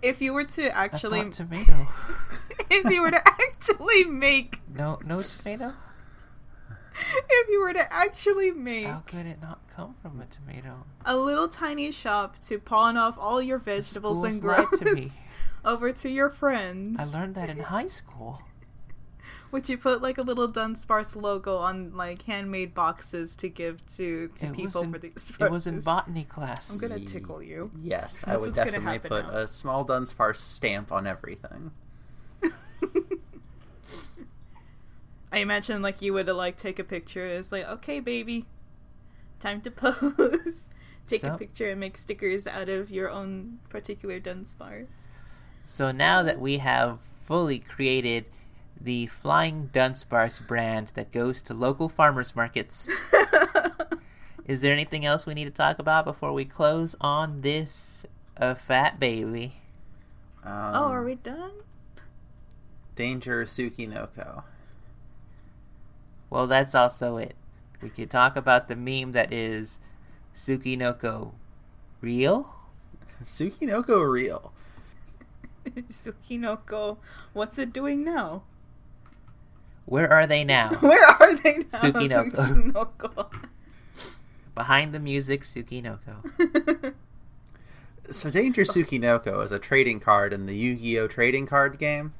if 0.03 0.21
you 0.21 0.33
were 0.33 0.43
to 0.45 0.77
actually 0.77 1.31
tomato. 1.31 1.87
if 2.69 2.91
you 2.91 3.01
were 3.01 3.13
to 3.13 3.23
actually 3.29 4.05
make 4.05 4.61
no, 4.75 4.99
no 5.05 5.23
tomato. 5.23 5.73
if 7.31 7.49
you 7.49 7.61
were 7.61 7.73
to 7.73 7.93
actually 7.93 8.51
make 8.51 8.87
How 8.87 9.05
could 9.07 9.27
it 9.27 9.41
not 9.41 9.61
come 9.77 9.95
from 10.03 10.21
a 10.21 10.27
tomato? 10.27 10.85
a 11.05 11.17
little 11.17 11.47
tiny 11.49 11.93
shop 11.93 12.41
to 12.49 12.59
pawn 12.59 12.97
off 12.97 13.17
all 13.19 13.41
your 13.41 13.59
vegetables 13.59 14.25
and 14.25 14.43
lied 14.43 14.67
to 14.79 14.95
me. 14.97 15.13
over 15.65 15.93
to 15.93 16.09
your 16.09 16.29
friends, 16.29 16.97
I 16.99 17.05
learned 17.05 17.37
that 17.37 17.51
in 17.51 17.61
high 17.61 17.87
school. 17.87 18.43
would 19.53 19.69
you 19.69 19.79
put 19.79 20.03
like 20.03 20.19
a 20.19 20.23
little 20.23 20.49
Dunsparce 20.49 21.15
logo 21.21 21.57
on 21.59 21.95
like 21.97 22.23
handmade 22.23 22.75
boxes 22.75 23.35
to 23.37 23.49
give 23.49 23.85
to 23.97 24.29
to 24.37 24.47
It 24.47 24.53
people 24.55 24.83
in- 24.83 24.93
for 24.93 24.99
these 24.99 25.33
It 25.41 25.51
was 25.51 25.67
in 25.67 25.81
botany 25.81 26.25
class. 26.25 26.71
I'm 26.71 26.79
gonna 26.79 27.01
tickle 27.05 27.43
you. 27.43 27.71
Yes, 27.81 28.25
I 28.27 28.37
would 28.37 28.55
definitely 28.55 28.99
put 28.99 29.25
now. 29.27 29.31
a 29.39 29.49
small 29.49 29.85
Dunsparce 29.85 30.37
stamp 30.37 30.91
on 30.93 31.07
everything. 31.07 31.71
I 35.33 35.39
imagine 35.39 35.81
like 35.81 36.03
you 36.03 36.13
would 36.13 36.27
like 36.29 36.57
take 36.59 36.79
a 36.79 36.85
picture. 36.85 37.27
It's 37.27 37.51
like, 37.53 37.67
okay, 37.67 38.01
baby, 38.01 38.45
time 39.41 39.61
to 39.63 39.71
pose. 39.73 40.67
take 41.07 41.23
So- 41.23 41.35
a 41.35 41.39
picture 41.39 41.71
and 41.71 41.81
make 41.81 41.97
stickers 41.97 42.47
out 42.47 42.69
of 42.69 42.91
your 42.91 43.09
own 43.11 43.59
particular 43.71 44.21
Dunsparce. 44.21 45.09
So 45.65 45.91
now 45.93 46.23
that 46.23 46.41
we 46.41 46.59
have 46.59 46.99
fully 47.25 47.61
created 47.61 48.27
the 48.83 49.07
Flying 49.07 49.71
Dunsparce 49.73 50.45
brand 50.45 50.89
that 50.95 51.13
goes 51.13 51.41
to 51.43 51.55
local 51.55 51.89
farmers 51.89 52.35
markets, 52.35 52.91
is 54.47 54.61
there 54.61 54.73
anything 54.73 55.07
else 55.07 55.25
we 55.25 55.35
need 55.35 55.45
to 55.45 55.51
talk 55.51 55.79
about 55.79 56.05
before 56.05 56.33
we 56.33 56.45
close 56.45 56.97
on 57.01 57.43
this 57.43 58.05
uh, 58.37 58.55
fat 58.55 58.99
baby? 58.99 59.55
Um, 60.45 60.75
oh, 60.75 60.85
are 60.91 61.05
we 61.05 61.15
done? 61.15 61.53
Danger 62.97 63.45
Sukinoko. 63.45 64.43
Well, 66.29 66.47
that's 66.47 66.75
also 66.75 67.19
it. 67.19 67.37
We 67.81 67.89
could 67.91 68.11
talk 68.11 68.37
about 68.37 68.69
the 68.69 68.77
meme 68.77 69.13
that 69.13 69.33
is 69.33 69.81
Sukinoko 70.35 71.33
real? 72.01 72.55
Sukinoko 73.23 74.11
real. 74.11 74.53
Sukinoko, 75.89 76.97
what's 77.33 77.59
it 77.59 77.73
doing 77.73 78.03
now? 78.03 78.43
Where 79.87 80.11
are 80.13 80.27
they 80.27 80.45
now? 80.45 80.71
Where 80.81 81.05
are 81.05 81.35
they 81.35 81.59
now? 81.59 81.65
Sukinoko. 81.79 82.33
Sukinoko. 82.35 83.33
Behind 84.55 84.93
the 84.95 84.99
music, 85.01 85.43
Sukinoko. 85.43 86.93
So 88.11 88.31
Danger 88.31 88.63
Sukinoko 88.63 89.43
is 89.45 89.53
a 89.53 89.59
trading 89.59 90.01
card 90.01 90.33
in 90.33 90.47
the 90.47 90.55
Yu-Gi-Oh 90.55 91.07
trading 91.09 91.47
card 91.47 91.79
game. 91.79 92.13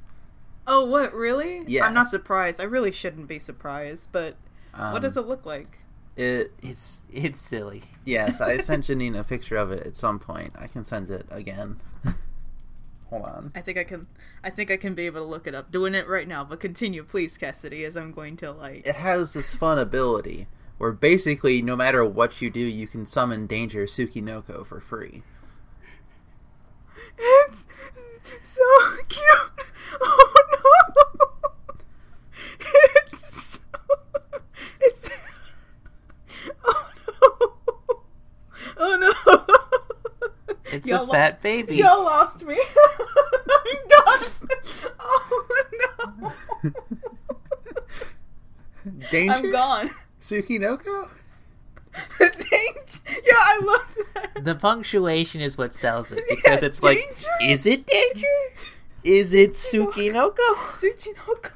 oh, 0.65 0.85
what? 0.85 1.13
Really? 1.13 1.63
Yeah. 1.67 1.85
I'm 1.85 1.93
not 1.93 2.07
surprised. 2.07 2.59
I 2.59 2.63
really 2.63 2.91
shouldn't 2.91 3.27
be 3.27 3.37
surprised, 3.39 4.09
but 4.11 4.35
Um, 4.73 4.93
what 4.93 5.01
does 5.01 5.15
it 5.17 5.27
look 5.27 5.45
like? 5.45 5.79
It 6.15 6.51
It's 6.61 7.03
it's 7.11 7.39
silly. 7.39 7.83
yes, 8.05 8.39
I 8.41 8.57
sent 8.69 8.85
Janine 8.85 9.17
a 9.19 9.23
picture 9.23 9.55
of 9.57 9.71
it 9.71 9.85
at 9.85 9.95
some 9.97 10.19
point. 10.19 10.53
I 10.57 10.67
can 10.67 10.83
send 10.83 11.09
it 11.11 11.25
again. 11.31 11.81
Hold 13.13 13.25
on. 13.27 13.51
I 13.53 13.61
think 13.61 13.77
I 13.77 13.83
can. 13.83 14.07
I 14.43 14.49
think 14.49 14.71
I 14.71 14.77
can 14.77 14.95
be 14.95 15.05
able 15.05 15.21
to 15.21 15.27
look 15.27 15.45
it 15.45 15.53
up. 15.53 15.71
Doing 15.71 15.93
it 15.93 16.07
right 16.07 16.27
now, 16.27 16.43
but 16.43 16.59
continue, 16.59 17.03
please, 17.03 17.37
Cassidy, 17.37 17.85
as 17.85 17.95
I'm 17.95 18.11
going 18.11 18.37
to 18.37 18.51
like. 18.51 18.87
It 18.87 18.95
has 18.95 19.33
this 19.33 19.53
fun 19.53 19.77
ability 19.77 20.47
where 20.79 20.91
basically 20.91 21.61
no 21.61 21.75
matter 21.75 22.03
what 22.03 22.41
you 22.41 22.49
do, 22.49 22.59
you 22.59 22.87
can 22.87 23.05
summon 23.05 23.45
Danger 23.45 23.83
Sukinoko 23.83 24.65
for 24.65 24.79
free. 24.79 25.21
It's 27.19 27.67
so 28.43 28.63
cute. 29.07 29.21
Oh 30.01 30.33
no! 30.51 31.51
It's 33.11 33.51
so, 33.51 33.59
it's 34.81 35.09
oh 36.65 36.89
no! 37.21 38.01
Oh 38.77 38.97
no! 38.97 39.13
It's 40.73 40.89
Y'all 40.89 41.09
a 41.09 41.13
fat 41.13 41.41
baby. 41.41 41.75
Y'all 41.75 42.03
lost 42.03 42.43
me. 42.43 42.55
I'm 42.57 43.87
done. 43.89 44.31
Oh 44.99 45.47
no! 46.11 46.31
Danger 49.11 49.33
I'm 49.35 49.51
gone. 49.51 49.91
Sukinoko? 50.19 51.09
Danger. 52.19 52.99
Yeah, 53.07 53.33
I 53.35 53.59
love 53.63 53.97
that. 54.15 54.43
The 54.43 54.55
punctuation 54.55 55.41
is 55.41 55.59
what 55.59 55.75
sells 55.75 56.11
it 56.11 56.23
because 56.27 56.61
Yeah, 56.61 56.67
it's 56.67 56.81
like, 56.81 56.99
is 57.41 57.67
it 57.67 57.85
danger? 57.85 58.27
Is 59.03 59.35
it 59.35 59.51
Sukinoko? 59.51 60.37
Tsuchinoko. 60.71 61.51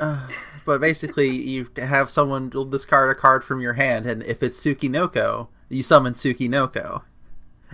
Uh, 0.00 0.26
but 0.64 0.80
basically, 0.80 1.30
you 1.30 1.68
have 1.76 2.10
someone 2.10 2.50
discard 2.70 3.10
a 3.10 3.14
card 3.14 3.44
from 3.44 3.60
your 3.60 3.74
hand, 3.74 4.06
and 4.06 4.22
if 4.24 4.42
it's 4.42 4.58
Sukinoko, 4.58 5.48
you 5.68 5.82
summon 5.82 6.14
Sukinoko 6.14 7.02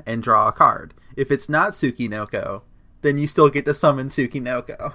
and 0.06 0.22
draw 0.22 0.48
a 0.48 0.52
card. 0.52 0.94
If 1.16 1.30
it's 1.30 1.48
not 1.48 1.70
Sukinoko, 1.72 2.62
then 3.02 3.18
you 3.18 3.26
still 3.26 3.48
get 3.48 3.64
to 3.66 3.74
summon 3.74 4.08
Sukinoko. 4.08 4.94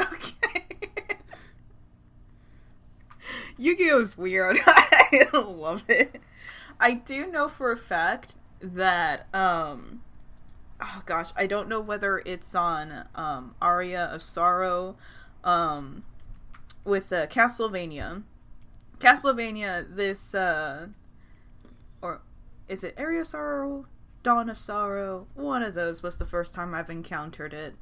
Okay. 0.00 0.64
Yu-Gi-Oh 3.58 4.00
is 4.00 4.16
weird. 4.18 4.58
I 4.66 5.28
love 5.32 5.84
it. 5.88 6.20
I 6.80 6.94
do 6.94 7.26
know 7.26 7.48
for 7.48 7.72
a 7.72 7.76
fact 7.76 8.34
that 8.60 9.26
um 9.34 10.02
oh 10.80 11.02
gosh, 11.06 11.30
I 11.36 11.46
don't 11.46 11.68
know 11.68 11.80
whether 11.80 12.22
it's 12.24 12.54
on 12.54 13.04
um 13.14 13.54
Aria 13.60 14.04
of 14.04 14.22
Sorrow 14.22 14.96
um 15.42 16.04
with 16.84 17.12
uh, 17.12 17.26
Castlevania. 17.26 18.22
Castlevania 18.98 19.94
this 19.94 20.34
uh 20.34 20.88
or 22.02 22.20
is 22.68 22.84
it 22.84 22.94
Aria 22.98 23.20
of 23.22 23.26
Sorrow? 23.26 23.86
Dawn 24.22 24.50
of 24.50 24.58
Sorrow? 24.58 25.26
One 25.34 25.62
of 25.62 25.74
those 25.74 26.02
was 26.02 26.16
the 26.18 26.26
first 26.26 26.54
time 26.54 26.74
I've 26.74 26.90
encountered 26.90 27.54
it. 27.54 27.74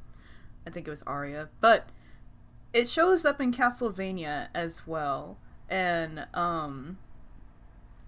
I 0.66 0.70
think 0.70 0.86
it 0.86 0.90
was 0.90 1.02
Aria, 1.02 1.48
but 1.60 1.88
it 2.72 2.88
shows 2.88 3.24
up 3.24 3.40
in 3.40 3.52
Castlevania 3.52 4.48
as 4.54 4.86
well. 4.86 5.38
And 5.68 6.26
um 6.34 6.98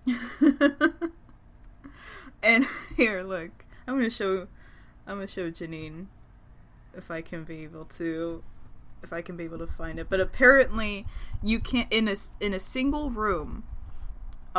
and 2.43 2.67
here, 2.97 3.23
look. 3.23 3.51
I'm 3.87 4.01
to 4.01 4.11
show 4.11 4.49
I'm 5.07 5.21
to 5.21 5.27
show 5.27 5.51
Janine 5.51 6.07
if 6.95 7.11
I 7.11 7.23
can 7.23 7.45
be 7.45 7.65
able 7.65 7.87
to 7.97 8.43
if 9.03 9.13
I 9.13 9.23
can 9.23 9.37
be 9.37 9.45
able 9.45 9.59
to 9.59 9.67
find 9.67 9.99
it. 9.99 10.09
But 10.11 10.21
apparently 10.21 11.07
you 11.43 11.61
can't 11.61 11.91
in 11.93 12.09
a 12.09 12.17
in 12.41 12.53
a 12.53 12.61
single 12.61 13.11
room 13.11 13.65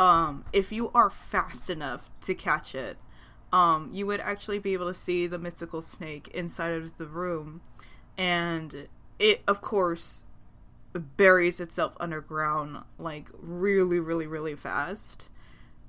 um 0.00 0.44
if 0.52 0.72
you 0.72 0.90
are 0.94 1.10
fast 1.10 1.68
enough 1.68 2.10
to 2.22 2.34
catch 2.34 2.74
it 2.74 2.96
um 3.52 3.90
you 3.92 4.06
would 4.06 4.20
actually 4.20 4.58
be 4.58 4.72
able 4.72 4.88
to 4.88 4.94
see 4.94 5.26
the 5.26 5.38
mythical 5.38 5.82
snake 5.82 6.28
inside 6.28 6.72
of 6.72 6.96
the 6.96 7.06
room. 7.06 7.60
And 8.16 8.88
it 9.18 9.42
of 9.46 9.60
course 9.60 10.24
buries 10.94 11.60
itself 11.60 11.92
underground 12.00 12.78
like 12.98 13.28
really 13.38 14.00
really 14.00 14.26
really 14.26 14.56
fast. 14.56 15.28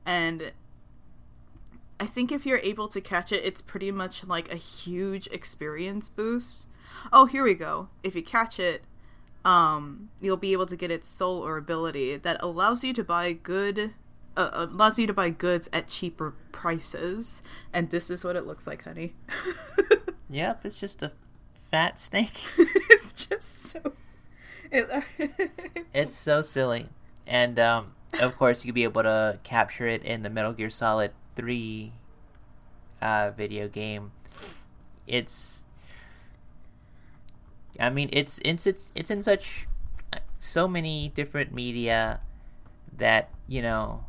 And 0.06 0.52
i 2.00 2.06
think 2.06 2.32
if 2.32 2.46
you're 2.46 2.58
able 2.58 2.88
to 2.88 3.00
catch 3.00 3.32
it 3.32 3.46
it's 3.46 3.62
pretty 3.62 3.92
much 3.92 4.26
like 4.26 4.52
a 4.52 4.58
huge 4.58 5.28
experience 5.28 6.10
boost. 6.10 6.66
Oh 7.14 7.26
here 7.28 7.44
we 7.44 7.54
go. 7.54 7.88
If 8.04 8.16
you 8.16 8.24
catch 8.24 8.60
it 8.60 8.84
um 9.46 10.10
you'll 10.20 10.38
be 10.38 10.54
able 10.54 10.66
to 10.68 10.76
get 10.76 10.92
its 10.92 11.08
soul 11.08 11.46
or 11.46 11.58
ability 11.58 12.18
that 12.18 12.42
allows 12.42 12.84
you 12.84 12.94
to 12.94 13.04
buy 13.04 13.34
good 13.34 13.94
uh, 14.38 14.50
allows 14.54 14.98
you 14.98 15.08
to 15.08 15.14
buy 15.14 15.30
goods 15.30 15.70
at 15.74 15.88
cheaper 15.88 16.34
prices 16.52 17.42
and 17.74 17.90
this 17.90 18.10
is 18.10 18.24
what 18.24 18.36
it 18.36 18.46
looks 18.46 18.66
like 18.66 18.84
honey 18.84 19.14
Yep, 20.32 20.66
it's 20.66 20.78
just 20.78 21.04
a 21.04 21.12
fat 21.70 22.00
snake. 22.00 22.42
it's 22.58 23.12
just 23.12 23.62
so 23.64 23.94
it, 24.72 24.90
It's 25.94 26.16
so 26.16 26.42
silly. 26.42 26.88
And 27.28 27.60
um, 27.60 27.94
of 28.20 28.38
course, 28.38 28.64
you'll 28.64 28.74
be 28.74 28.84
able 28.84 29.04
to 29.04 29.40
capture 29.44 29.88
it 29.88 30.04
in 30.04 30.24
the 30.24 30.30
Metal 30.30 30.54
Gear 30.54 30.70
Solid 30.70 31.12
3 31.36 31.92
uh, 33.02 33.32
video 33.32 33.68
game. 33.68 34.14
It's. 35.06 35.66
I 37.80 37.90
mean, 37.90 38.10
it's, 38.14 38.40
it's 38.46 38.68
it's 38.68 38.92
it's 38.96 39.12
in 39.12 39.24
such 39.24 39.68
so 40.40 40.68
many 40.68 41.12
different 41.14 41.54
media 41.54 42.22
that 42.98 43.30
you 43.48 43.62
know. 43.62 44.06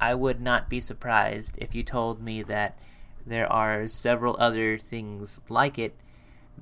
I 0.00 0.14
would 0.14 0.40
not 0.40 0.68
be 0.70 0.80
surprised 0.80 1.56
if 1.58 1.74
you 1.74 1.82
told 1.82 2.22
me 2.22 2.42
that 2.44 2.78
there 3.26 3.50
are 3.52 3.86
several 3.86 4.34
other 4.38 4.78
things 4.78 5.40
like 5.48 5.78
it 5.78 5.94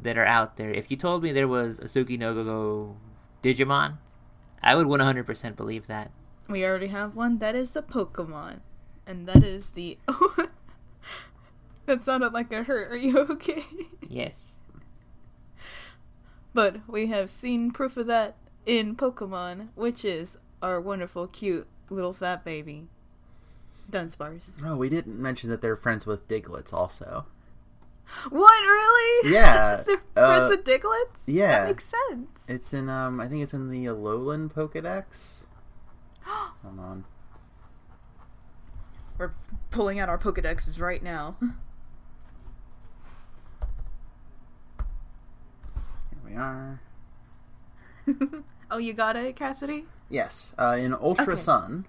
that 0.00 0.18
are 0.18 0.26
out 0.26 0.56
there. 0.56 0.70
If 0.70 0.90
you 0.90 0.96
told 0.96 1.22
me 1.22 1.30
there 1.32 1.46
was 1.48 1.78
a 1.78 1.84
Sukinoko 1.84 2.96
Digimon, 3.42 3.98
I 4.62 4.74
would 4.74 4.86
100% 4.88 5.56
believe 5.56 5.86
that. 5.86 6.10
we 6.48 6.64
already 6.64 6.88
have 6.88 7.14
one 7.14 7.38
that 7.38 7.54
is 7.54 7.72
the 7.72 7.82
pokemon 7.82 8.60
and 9.06 9.28
that 9.28 9.44
is 9.44 9.70
the 9.72 9.98
that 11.86 12.02
sounded 12.02 12.32
like 12.32 12.50
a 12.52 12.62
hurt 12.64 12.90
are 12.90 12.96
you 12.96 13.18
okay 13.30 13.64
Yes. 14.08 14.56
but 16.54 16.80
we 16.88 17.06
have 17.06 17.30
seen 17.30 17.70
proof 17.70 17.96
of 17.96 18.06
that 18.06 18.36
in 18.66 18.96
pokemon 18.96 19.68
which 19.74 20.04
is 20.04 20.38
our 20.62 20.80
wonderful 20.80 21.26
cute 21.26 21.66
little 21.90 22.12
fat 22.12 22.44
baby 22.44 22.88
dunsparce 23.90 24.62
Oh, 24.64 24.76
we 24.76 24.88
didn't 24.88 25.20
mention 25.20 25.48
that 25.50 25.60
they're 25.62 25.76
friends 25.76 26.04
with 26.06 26.26
Digletts 26.28 26.72
also. 26.72 27.26
what 28.30 28.60
really 28.62 29.32
Yeah, 29.32 29.82
they're 29.86 30.02
uh, 30.16 30.46
friends 30.46 30.50
with 30.50 30.64
digletts 30.64 31.22
yeah. 31.26 31.48
that 31.60 31.68
makes 31.68 31.92
sense 32.08 32.28
It's 32.48 32.72
in 32.72 32.88
um 32.88 33.20
I 33.20 33.28
think 33.28 33.42
it's 33.42 33.52
in 33.54 33.68
the 33.70 33.86
Alolan 33.86 34.50
Pokedex. 34.52 35.40
Hold 36.22 36.78
on. 36.78 37.04
we're 39.18 39.32
pulling 39.70 39.98
out 39.98 40.08
our 40.08 40.18
pokedexes 40.18 40.80
right 40.80 41.02
now 41.02 41.36
Here 46.10 46.20
we 46.26 46.34
are. 46.34 46.80
oh 48.70 48.78
you 48.78 48.92
got 48.92 49.16
it 49.16 49.36
cassidy 49.36 49.84
Yes, 50.10 50.52
uh, 50.58 50.74
in 50.78 50.94
Ultra 50.94 51.34
Okay. 51.34 51.36
Sun, 51.36 51.84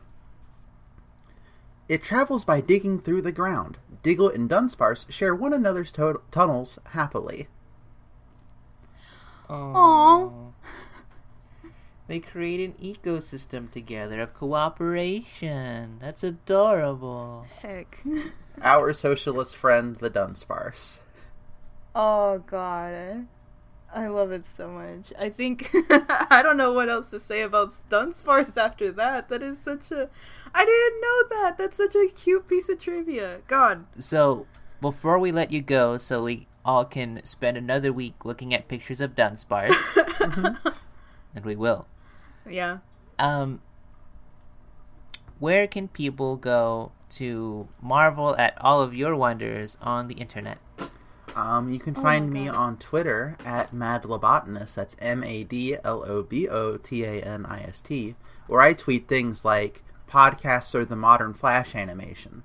It 1.89 2.03
travels 2.03 2.45
by 2.45 2.61
digging 2.61 2.99
through 2.99 3.23
the 3.23 3.31
ground. 3.31 3.79
Diglett 4.03 4.35
and 4.35 4.47
Dunsparce 4.49 5.11
share 5.11 5.33
one 5.35 5.53
another's 5.53 5.91
to- 5.93 6.21
tunnels 6.31 6.77
happily. 6.91 7.47
Aw. 9.49 10.29
They 12.07 12.19
create 12.19 12.59
an 12.67 12.73
ecosystem 12.81 13.71
together 13.71 14.21
of 14.21 14.33
cooperation. 14.33 15.97
That's 15.99 16.23
adorable. 16.23 17.45
Heck. 17.61 18.03
Our 18.61 18.93
socialist 18.93 19.55
friend, 19.57 19.95
the 19.95 20.09
Dunsparce. 20.09 20.99
Oh 21.95 22.39
god. 22.45 23.27
I 23.93 24.07
love 24.07 24.31
it 24.31 24.45
so 24.45 24.69
much. 24.69 25.11
I 25.17 25.29
think 25.29 25.69
I 25.73 26.41
don't 26.43 26.57
know 26.57 26.73
what 26.73 26.89
else 26.89 27.09
to 27.09 27.19
say 27.19 27.41
about 27.41 27.69
Dunsparce 27.89 28.55
after 28.57 28.91
that. 28.91 29.29
That 29.29 29.41
is 29.41 29.59
such 29.59 29.91
a 29.91 30.09
I 30.53 30.65
didn't 30.65 31.01
know 31.01 31.41
that. 31.41 31.57
That's 31.57 31.77
such 31.77 31.95
a 31.95 32.07
cute 32.07 32.47
piece 32.47 32.69
of 32.69 32.79
trivia. 32.79 33.41
God. 33.47 33.85
So, 33.97 34.45
before 34.81 35.19
we 35.19 35.31
let 35.31 35.51
you 35.51 35.61
go, 35.61 35.97
so 35.97 36.23
we 36.23 36.47
all 36.65 36.85
can 36.85 37.21
spend 37.23 37.57
another 37.57 37.91
week 37.91 38.25
looking 38.25 38.53
at 38.53 38.67
pictures 38.67 39.01
of 39.01 39.15
Dunsparce, 39.15 40.57
and 41.35 41.45
we 41.45 41.55
will. 41.55 41.87
Yeah. 42.49 42.79
Um, 43.17 43.61
where 45.39 45.67
can 45.67 45.87
people 45.87 46.35
go 46.35 46.91
to 47.11 47.67
marvel 47.81 48.35
at 48.37 48.53
all 48.61 48.81
of 48.81 48.93
your 48.93 49.15
wonders 49.15 49.77
on 49.81 50.07
the 50.07 50.15
internet? 50.15 50.59
Um, 51.35 51.71
you 51.71 51.79
can 51.79 51.95
Oh 51.97 52.01
find 52.01 52.31
my 52.31 52.39
me 52.39 52.47
on 52.49 52.77
Twitter 52.77 53.37
at 53.45 53.71
madlobotanist. 53.71 54.75
That's 54.75 54.95
M 54.99 55.23
A 55.23 55.43
D 55.43 55.75
L 55.83 56.03
O 56.05 56.23
B 56.23 56.47
O 56.47 56.77
T 56.77 57.03
A 57.03 57.21
N 57.21 57.45
I 57.45 57.61
S 57.61 57.81
T, 57.81 58.15
where 58.47 58.61
I 58.61 58.73
tweet 58.73 59.07
things 59.07 59.45
like 59.45 59.83
podcasts 60.09 60.75
are 60.75 60.85
the 60.85 60.95
modern 60.95 61.33
Flash 61.33 61.75
animation. 61.75 62.43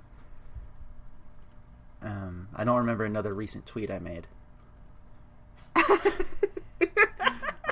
Um, 2.03 2.49
I 2.55 2.65
don't 2.65 2.77
remember 2.77 3.05
another 3.05 3.33
recent 3.33 3.67
tweet 3.67 3.91
I 3.91 3.99
made. 3.99 4.27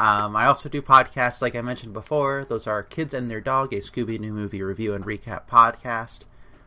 Um, 0.02 0.34
I 0.34 0.46
also 0.46 0.68
do 0.68 0.82
podcasts 0.82 1.40
like 1.40 1.54
I 1.54 1.60
mentioned 1.60 1.92
before. 1.92 2.44
Those 2.48 2.66
are 2.66 2.82
Kids 2.82 3.14
and 3.14 3.30
Their 3.30 3.40
Dog, 3.40 3.72
a 3.72 3.76
Scooby 3.76 4.20
Doo 4.20 4.32
movie 4.32 4.60
review 4.60 4.94
and 4.94 5.04
recap 5.04 5.46
podcast, 5.46 6.22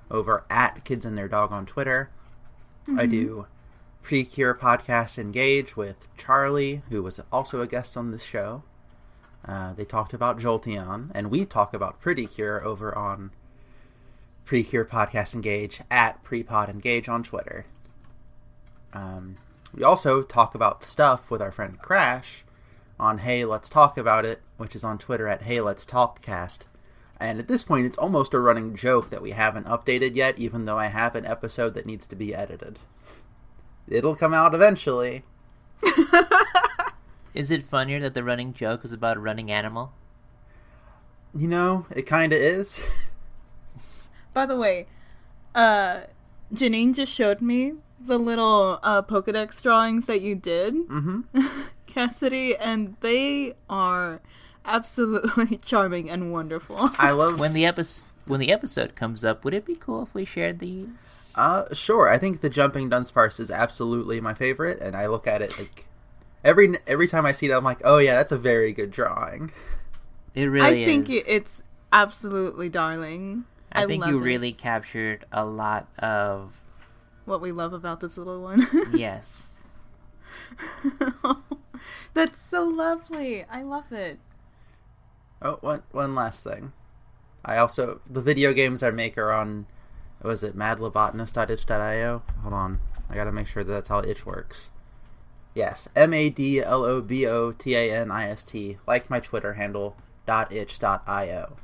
over 0.09 0.45
at 0.49 0.85
Kids 0.85 1.03
and 1.03 1.17
Their 1.17 1.27
Dog 1.27 1.51
on 1.51 1.65
Twitter. 1.65 2.11
I 2.95 3.05
do 3.05 3.47
Precure 4.03 4.53
Podcast 4.53 5.17
Engage 5.17 5.75
with 5.75 6.07
Charlie, 6.15 6.83
who 6.89 7.03
was 7.03 7.19
also 7.29 7.59
a 7.59 7.67
guest 7.67 7.97
on 7.97 8.11
this 8.11 8.23
show. 8.23 8.63
Uh, 9.47 9.73
they 9.73 9.85
talked 9.85 10.13
about 10.13 10.39
Jolteon, 10.39 11.11
and 11.13 11.29
we 11.29 11.45
talk 11.45 11.73
about 11.73 11.99
Pretty 11.99 12.25
Cure 12.25 12.63
over 12.63 12.95
on 12.97 13.31
Pre 14.43 14.63
Cure 14.63 14.85
Podcast 14.85 15.35
Engage 15.35 15.81
at 15.91 16.23
Prepod 16.23 16.69
Engage 16.69 17.07
on 17.07 17.23
Twitter. 17.23 17.65
Um, 18.93 19.35
we 19.73 19.83
also 19.83 20.23
talk 20.23 20.55
about 20.55 20.83
stuff 20.83 21.29
with 21.29 21.41
our 21.41 21.51
friend 21.51 21.79
Crash 21.79 22.43
on 22.99 23.19
Hey 23.19 23.45
Let's 23.45 23.69
Talk 23.69 23.97
About 23.97 24.25
It, 24.25 24.41
which 24.57 24.75
is 24.75 24.83
on 24.83 24.97
Twitter 24.97 25.27
at 25.27 25.41
Hey 25.41 25.61
Let's 25.61 25.85
Talkcast. 25.85 26.61
And 27.19 27.39
at 27.39 27.47
this 27.47 27.63
point, 27.63 27.85
it's 27.85 27.97
almost 27.97 28.33
a 28.33 28.39
running 28.39 28.75
joke 28.75 29.09
that 29.09 29.21
we 29.21 29.31
haven't 29.31 29.67
updated 29.67 30.15
yet, 30.15 30.39
even 30.39 30.65
though 30.65 30.77
I 30.77 30.87
have 30.87 31.15
an 31.15 31.25
episode 31.25 31.73
that 31.75 31.85
needs 31.85 32.07
to 32.07 32.15
be 32.15 32.33
edited. 32.33 32.79
It'll 33.87 34.15
come 34.15 34.33
out 34.33 34.55
eventually. 34.55 35.23
Is 37.35 37.51
it 37.51 37.63
funnier 37.63 37.99
that 37.99 38.13
the 38.13 38.23
running 38.23 38.53
joke 38.53 38.85
is 38.85 38.93
about 38.93 39.17
a 39.17 39.19
running 39.19 39.51
animal? 39.51 39.91
You 41.37 41.49
know, 41.49 41.85
it 41.93 42.07
kinda 42.07 42.37
is. 42.37 43.11
By 44.33 44.45
the 44.45 44.55
way, 44.55 44.87
uh 45.53 46.01
Janine 46.53 46.95
just 46.95 47.13
showed 47.13 47.41
me 47.41 47.73
the 47.99 48.17
little 48.17 48.79
uh 48.81 49.01
Pokedex 49.01 49.61
drawings 49.61 50.05
that 50.05 50.21
you 50.21 50.33
did, 50.33 50.73
hmm 50.73 51.21
Cassidy, 51.85 52.55
and 52.55 52.95
they 53.01 53.55
are 53.69 54.21
absolutely 54.63 55.57
charming 55.63 56.09
and 56.09 56.31
wonderful. 56.31 56.91
I 56.97 57.11
love. 57.11 57.39
When 57.41 57.51
the 57.53 57.65
episode 57.65 58.05
when 58.25 58.39
the 58.39 58.51
episode 58.51 58.95
comes 58.95 59.25
up, 59.25 59.43
would 59.43 59.53
it 59.53 59.65
be 59.65 59.75
cool 59.75 60.03
if 60.03 60.13
we 60.13 60.23
shared 60.23 60.59
these? 60.59 60.87
Uh, 61.35 61.65
sure. 61.73 62.07
I 62.07 62.17
think 62.17 62.39
the 62.39 62.49
jumping 62.49 62.89
Dunsparce 62.89 63.41
is 63.41 63.51
absolutely 63.51 64.21
my 64.21 64.33
favorite, 64.33 64.79
and 64.79 64.95
I 64.95 65.07
look 65.07 65.27
at 65.27 65.41
it 65.41 65.59
like 65.59 65.87
every 66.45 66.77
every 66.87 67.07
time 67.09 67.25
I 67.25 67.33
see 67.33 67.47
it, 67.47 67.51
I'm 67.53 67.63
like, 67.65 67.81
oh 67.83 67.97
yeah, 67.97 68.15
that's 68.15 68.31
a 68.31 68.37
very 68.37 68.71
good 68.71 68.91
drawing. 68.91 69.51
It 70.33 70.45
really 70.45 70.83
I 70.83 70.85
think 70.85 71.09
is. 71.09 71.17
it- 71.17 71.25
it's 71.27 71.63
absolutely 71.91 72.69
darling. 72.69 73.43
I 73.71 73.85
think 73.85 74.01
love 74.03 74.11
you 74.11 74.19
it. 74.19 74.23
really 74.23 74.53
captured 74.53 75.25
a 75.33 75.43
lot 75.43 75.89
of 75.99 76.53
what 77.25 77.41
we 77.41 77.51
love 77.51 77.73
about 77.73 77.99
this 77.99 78.17
little 78.17 78.41
one. 78.41 78.65
yes. 78.93 79.47
That's 82.13 82.39
so 82.41 82.63
lovely. 82.63 83.43
I 83.49 83.63
love 83.63 83.91
it. 83.91 84.19
Oh, 85.41 85.57
one 85.61 85.83
one 85.91 86.15
last 86.15 86.43
thing. 86.43 86.71
I 87.43 87.57
also 87.57 87.99
the 88.09 88.21
video 88.21 88.53
games 88.53 88.81
I 88.83 88.91
make 88.91 89.17
are 89.17 89.31
on. 89.31 89.65
Was 90.23 90.43
it 90.43 90.57
madlobotanist.itch.io? 90.57 92.23
Hold 92.41 92.53
on, 92.53 92.79
I 93.09 93.15
gotta 93.15 93.31
make 93.31 93.47
sure 93.47 93.63
that 93.63 93.71
that's 93.71 93.89
how 93.89 93.99
itch 93.99 94.25
works. 94.25 94.69
Yes, 95.55 95.89
M 95.95 96.13
A 96.13 96.29
D 96.29 96.61
L 96.61 96.83
O 96.83 97.01
B 97.01 97.25
O 97.25 97.51
T 97.51 97.75
A 97.75 97.91
N 97.95 98.11
I 98.11 98.29
S 98.29 98.43
T, 98.43 98.77
like 98.85 99.09
my 99.09 99.19
Twitter 99.19 99.53
handle 99.53 99.97
dot 100.27 100.51
itch 100.51 100.77
dot 100.77 101.03
io. 101.07 101.57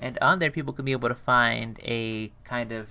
And 0.00 0.18
on 0.20 0.40
there, 0.40 0.50
people 0.50 0.72
can 0.72 0.84
be 0.84 0.92
able 0.92 1.08
to 1.08 1.14
find 1.14 1.78
a 1.82 2.32
kind 2.44 2.72
of 2.72 2.88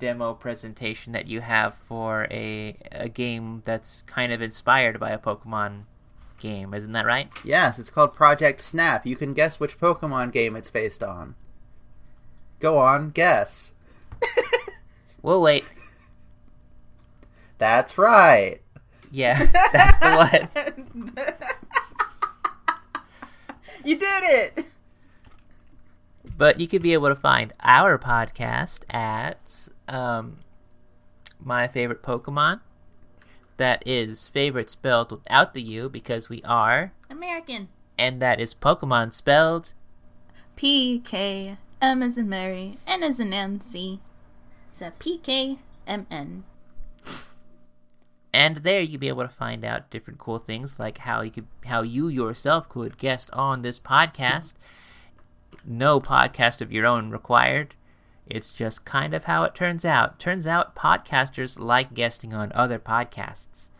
demo 0.00 0.34
presentation 0.34 1.12
that 1.12 1.26
you 1.26 1.40
have 1.40 1.74
for 1.74 2.26
a 2.30 2.76
a 2.92 3.08
game 3.08 3.62
that's 3.64 4.02
kind 4.02 4.32
of 4.32 4.42
inspired 4.42 5.00
by 5.00 5.10
a 5.10 5.18
Pokemon 5.18 5.84
game. 6.38 6.74
Isn't 6.74 6.92
that 6.92 7.06
right? 7.06 7.30
Yes, 7.42 7.78
it's 7.78 7.90
called 7.90 8.14
Project 8.14 8.60
Snap. 8.60 9.06
You 9.06 9.16
can 9.16 9.32
guess 9.32 9.58
which 9.58 9.80
Pokemon 9.80 10.32
game 10.32 10.56
it's 10.56 10.70
based 10.70 11.02
on. 11.02 11.36
Go 12.60 12.78
on, 12.78 13.10
guess. 13.10 13.72
We'll 15.22 15.40
wait. 15.40 15.64
That's 17.58 17.98
right. 17.98 18.60
Yeah, 19.10 19.46
that's 19.72 19.98
the 19.98 20.48
one. 20.54 21.24
you 23.84 23.96
did 23.96 24.24
it. 24.24 24.64
But 26.36 26.60
you 26.60 26.68
could 26.68 26.82
be 26.82 26.92
able 26.92 27.08
to 27.08 27.14
find 27.16 27.52
our 27.60 27.98
podcast 27.98 28.80
at 28.90 29.68
um, 29.88 30.36
my 31.40 31.66
favorite 31.68 32.02
Pokemon. 32.02 32.60
That 33.56 33.82
is 33.86 34.28
favorite 34.28 34.70
spelled 34.70 35.10
without 35.10 35.52
the 35.52 35.62
U 35.62 35.88
because 35.88 36.28
we 36.28 36.42
are, 36.44 36.92
American. 37.10 37.68
and 37.98 38.22
that 38.22 38.38
is 38.38 38.54
Pokemon 38.54 39.12
spelled. 39.12 39.72
P 40.54 41.00
K 41.04 41.56
M 41.82 42.02
as 42.02 42.16
in 42.16 42.28
Mary, 42.28 42.78
N 42.86 43.02
as 43.02 43.18
in 43.18 43.30
Nancy. 43.30 43.98
It's 44.70 44.80
a 44.80 44.92
P 45.00 45.18
K 45.18 45.58
M 45.88 46.06
N. 46.08 46.44
And 48.38 48.58
there 48.58 48.80
you'll 48.80 49.00
be 49.00 49.08
able 49.08 49.24
to 49.24 49.28
find 49.28 49.64
out 49.64 49.90
different 49.90 50.20
cool 50.20 50.38
things 50.38 50.78
like 50.78 50.98
how 50.98 51.22
you 51.22 51.30
could 51.32 51.48
how 51.64 51.82
you 51.82 52.06
yourself 52.06 52.68
could 52.68 52.96
guest 52.96 53.28
on 53.32 53.62
this 53.62 53.80
podcast. 53.80 54.54
No 55.64 56.00
podcast 56.00 56.60
of 56.60 56.70
your 56.70 56.86
own 56.86 57.10
required. 57.10 57.74
It's 58.28 58.52
just 58.52 58.84
kind 58.84 59.12
of 59.12 59.24
how 59.24 59.42
it 59.42 59.56
turns 59.56 59.84
out. 59.84 60.20
Turns 60.20 60.46
out 60.46 60.76
podcasters 60.76 61.58
like 61.58 61.94
guesting 61.94 62.32
on 62.32 62.52
other 62.54 62.78
podcasts. 62.78 63.70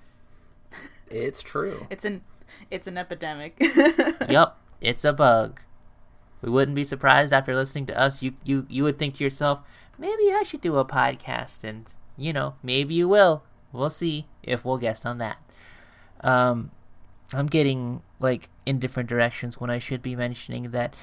It's 1.09 1.41
true. 1.41 1.87
It's 1.89 2.05
an 2.05 2.23
it's 2.69 2.89
an 2.89 2.99
epidemic. 2.99 3.55
yep 4.29 4.57
it's 4.81 5.05
a 5.05 5.13
bug. 5.13 5.61
We 6.43 6.51
wouldn't 6.51 6.75
be 6.75 6.83
surprised 6.83 7.33
after 7.33 7.55
listening 7.55 7.87
to 7.87 7.97
us. 7.97 8.25
You 8.25 8.35
you 8.43 8.67
you 8.69 8.83
would 8.83 8.99
think 8.99 9.15
to 9.15 9.25
yourself, 9.25 9.61
maybe 9.99 10.33
I 10.33 10.43
should 10.43 10.63
do 10.63 10.79
a 10.79 10.85
podcast, 10.85 11.63
and 11.63 11.89
you 12.17 12.33
know, 12.33 12.57
maybe 12.61 12.95
you 12.95 13.09
will. 13.09 13.45
We'll 13.73 13.91
see 13.91 14.27
if 14.49 14.65
we'll 14.65 14.79
guest 14.79 15.07
on 15.07 15.19
that. 15.19 15.39
Um, 16.21 16.71
I'm 17.33 17.47
getting 17.47 18.03
like 18.19 18.49
in 18.67 18.79
different 18.79 19.09
directions 19.09 19.61
when 19.61 19.71
I 19.71 19.79
should 19.79 20.03
be 20.03 20.17
mentioning 20.17 20.71
that 20.71 20.95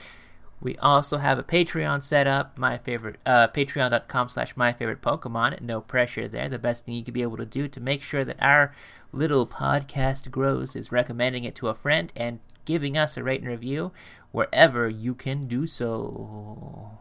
we 0.61 0.77
also 0.77 1.17
have 1.17 1.37
a 1.37 1.43
Patreon 1.43 2.01
set 2.01 2.27
up. 2.27 2.57
My 2.57 2.77
favorite, 2.77 3.17
uh, 3.25 3.49
patreon.com 3.49 4.29
slash 4.29 4.55
my 4.55 4.73
favorite 4.73 5.01
Pokemon. 5.01 5.61
No 5.61 5.81
pressure 5.81 6.27
there. 6.27 6.49
The 6.49 6.57
best 6.57 6.85
thing 6.85 6.95
you 6.95 7.03
could 7.03 7.13
be 7.13 7.21
able 7.21 7.37
to 7.37 7.45
do 7.45 7.67
to 7.67 7.79
make 7.79 8.01
sure 8.01 8.25
that 8.25 8.41
our 8.41 8.73
little 9.11 9.45
podcast 9.45 10.31
grows 10.31 10.75
is 10.75 10.91
recommending 10.91 11.43
it 11.43 11.55
to 11.55 11.67
a 11.67 11.75
friend 11.75 12.11
and 12.15 12.39
giving 12.63 12.97
us 12.97 13.15
a 13.15 13.23
rate 13.23 13.41
and 13.41 13.49
review 13.49 13.91
wherever 14.31 14.89
you 14.89 15.13
can 15.13 15.47
do 15.47 15.65
so. 15.65 16.97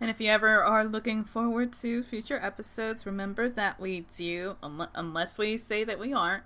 And 0.00 0.10
if 0.10 0.20
you 0.20 0.28
ever 0.28 0.62
are 0.62 0.84
looking 0.84 1.24
forward 1.24 1.72
to 1.74 2.02
future 2.02 2.38
episodes, 2.42 3.06
remember 3.06 3.48
that 3.48 3.80
we 3.80 4.00
do, 4.14 4.56
unle- 4.62 4.90
unless 4.94 5.38
we 5.38 5.56
say 5.56 5.84
that 5.84 5.98
we 5.98 6.12
aren't, 6.12 6.44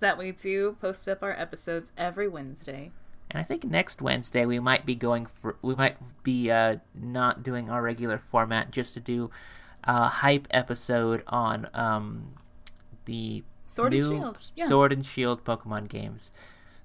that 0.00 0.18
we 0.18 0.32
do 0.32 0.76
post 0.80 1.08
up 1.08 1.22
our 1.22 1.32
episodes 1.32 1.92
every 1.96 2.28
Wednesday. 2.28 2.90
And 3.30 3.40
I 3.40 3.42
think 3.42 3.64
next 3.64 4.02
Wednesday 4.02 4.44
we 4.46 4.60
might 4.60 4.86
be 4.86 4.94
going 4.94 5.26
for 5.26 5.56
we 5.62 5.74
might 5.74 5.96
be 6.22 6.50
uh, 6.50 6.76
not 6.94 7.42
doing 7.42 7.68
our 7.70 7.82
regular 7.82 8.18
format 8.18 8.70
just 8.70 8.94
to 8.94 9.00
do 9.00 9.30
a 9.84 10.08
hype 10.08 10.46
episode 10.50 11.22
on 11.26 11.68
um, 11.74 12.34
the 13.06 13.42
Sword 13.64 13.92
new 13.92 13.98
and 13.98 14.06
Shield. 14.06 14.38
Yeah. 14.54 14.66
Sword 14.66 14.92
and 14.92 15.04
Shield 15.04 15.44
Pokemon 15.44 15.88
games. 15.88 16.30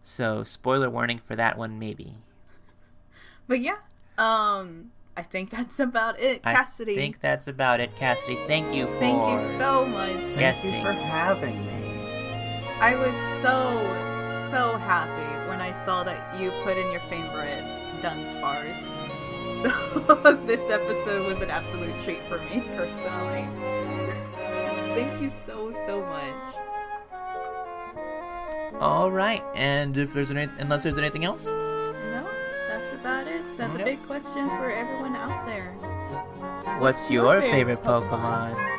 So 0.03 0.43
spoiler 0.43 0.89
warning 0.89 1.19
for 1.19 1.35
that 1.35 1.57
one 1.57 1.77
maybe. 1.77 2.15
But 3.47 3.59
yeah, 3.59 3.77
um, 4.17 4.91
I 5.17 5.23
think 5.23 5.49
that's 5.49 5.79
about 5.79 6.19
it. 6.19 6.41
Cassidy, 6.43 6.93
I 6.93 6.95
think 6.95 7.19
that's 7.19 7.47
about 7.47 7.79
it. 7.79 7.95
Cassidy, 7.97 8.37
thank 8.47 8.73
you 8.73 8.87
for 8.87 8.99
thank 8.99 9.29
you 9.29 9.57
so 9.57 9.85
much. 9.85 10.09
Yes. 10.37 10.61
Thank 10.61 10.75
Guesting. 10.75 10.77
you 10.77 10.85
for 10.85 10.93
having 10.93 11.65
me. 11.65 11.71
I 12.79 12.95
was 12.95 13.15
so, 13.41 13.81
so 14.51 14.77
happy 14.77 15.49
when 15.49 15.61
I 15.61 15.71
saw 15.85 16.03
that 16.03 16.39
you 16.39 16.51
put 16.63 16.77
in 16.77 16.89
your 16.91 17.01
favorite 17.01 17.63
Dunsparce. 18.01 18.81
So 19.61 19.69
this 20.47 20.61
episode 20.71 21.27
was 21.27 21.41
an 21.41 21.51
absolute 21.51 21.93
treat 22.03 22.21
for 22.23 22.39
me 22.39 22.61
personally. 22.75 23.45
Thank 24.95 25.21
you 25.21 25.29
so, 25.45 25.71
so 25.85 26.01
much. 26.01 26.55
All 28.81 29.11
right, 29.11 29.43
and 29.53 29.97
if 29.97 30.13
there's 30.13 30.31
any, 30.31 30.49
unless 30.57 30.83
there's 30.83 30.97
anything 30.97 31.23
else, 31.25 31.45
No, 31.45 31.51
that's 31.51 31.70
about 33.01 33.27
it. 33.27 33.41
So 33.57 33.67
the 33.67 33.79
Nope. 33.79 33.85
big 33.85 34.05
question 34.05 34.47
for 34.49 34.69
everyone 34.71 35.15
out 35.15 35.45
there. 35.47 35.73
what's 36.79 37.09
your 37.09 37.33
your 37.33 37.41
favorite 37.41 37.83
favorite 37.83 37.83
Pokemon? 37.83 38.70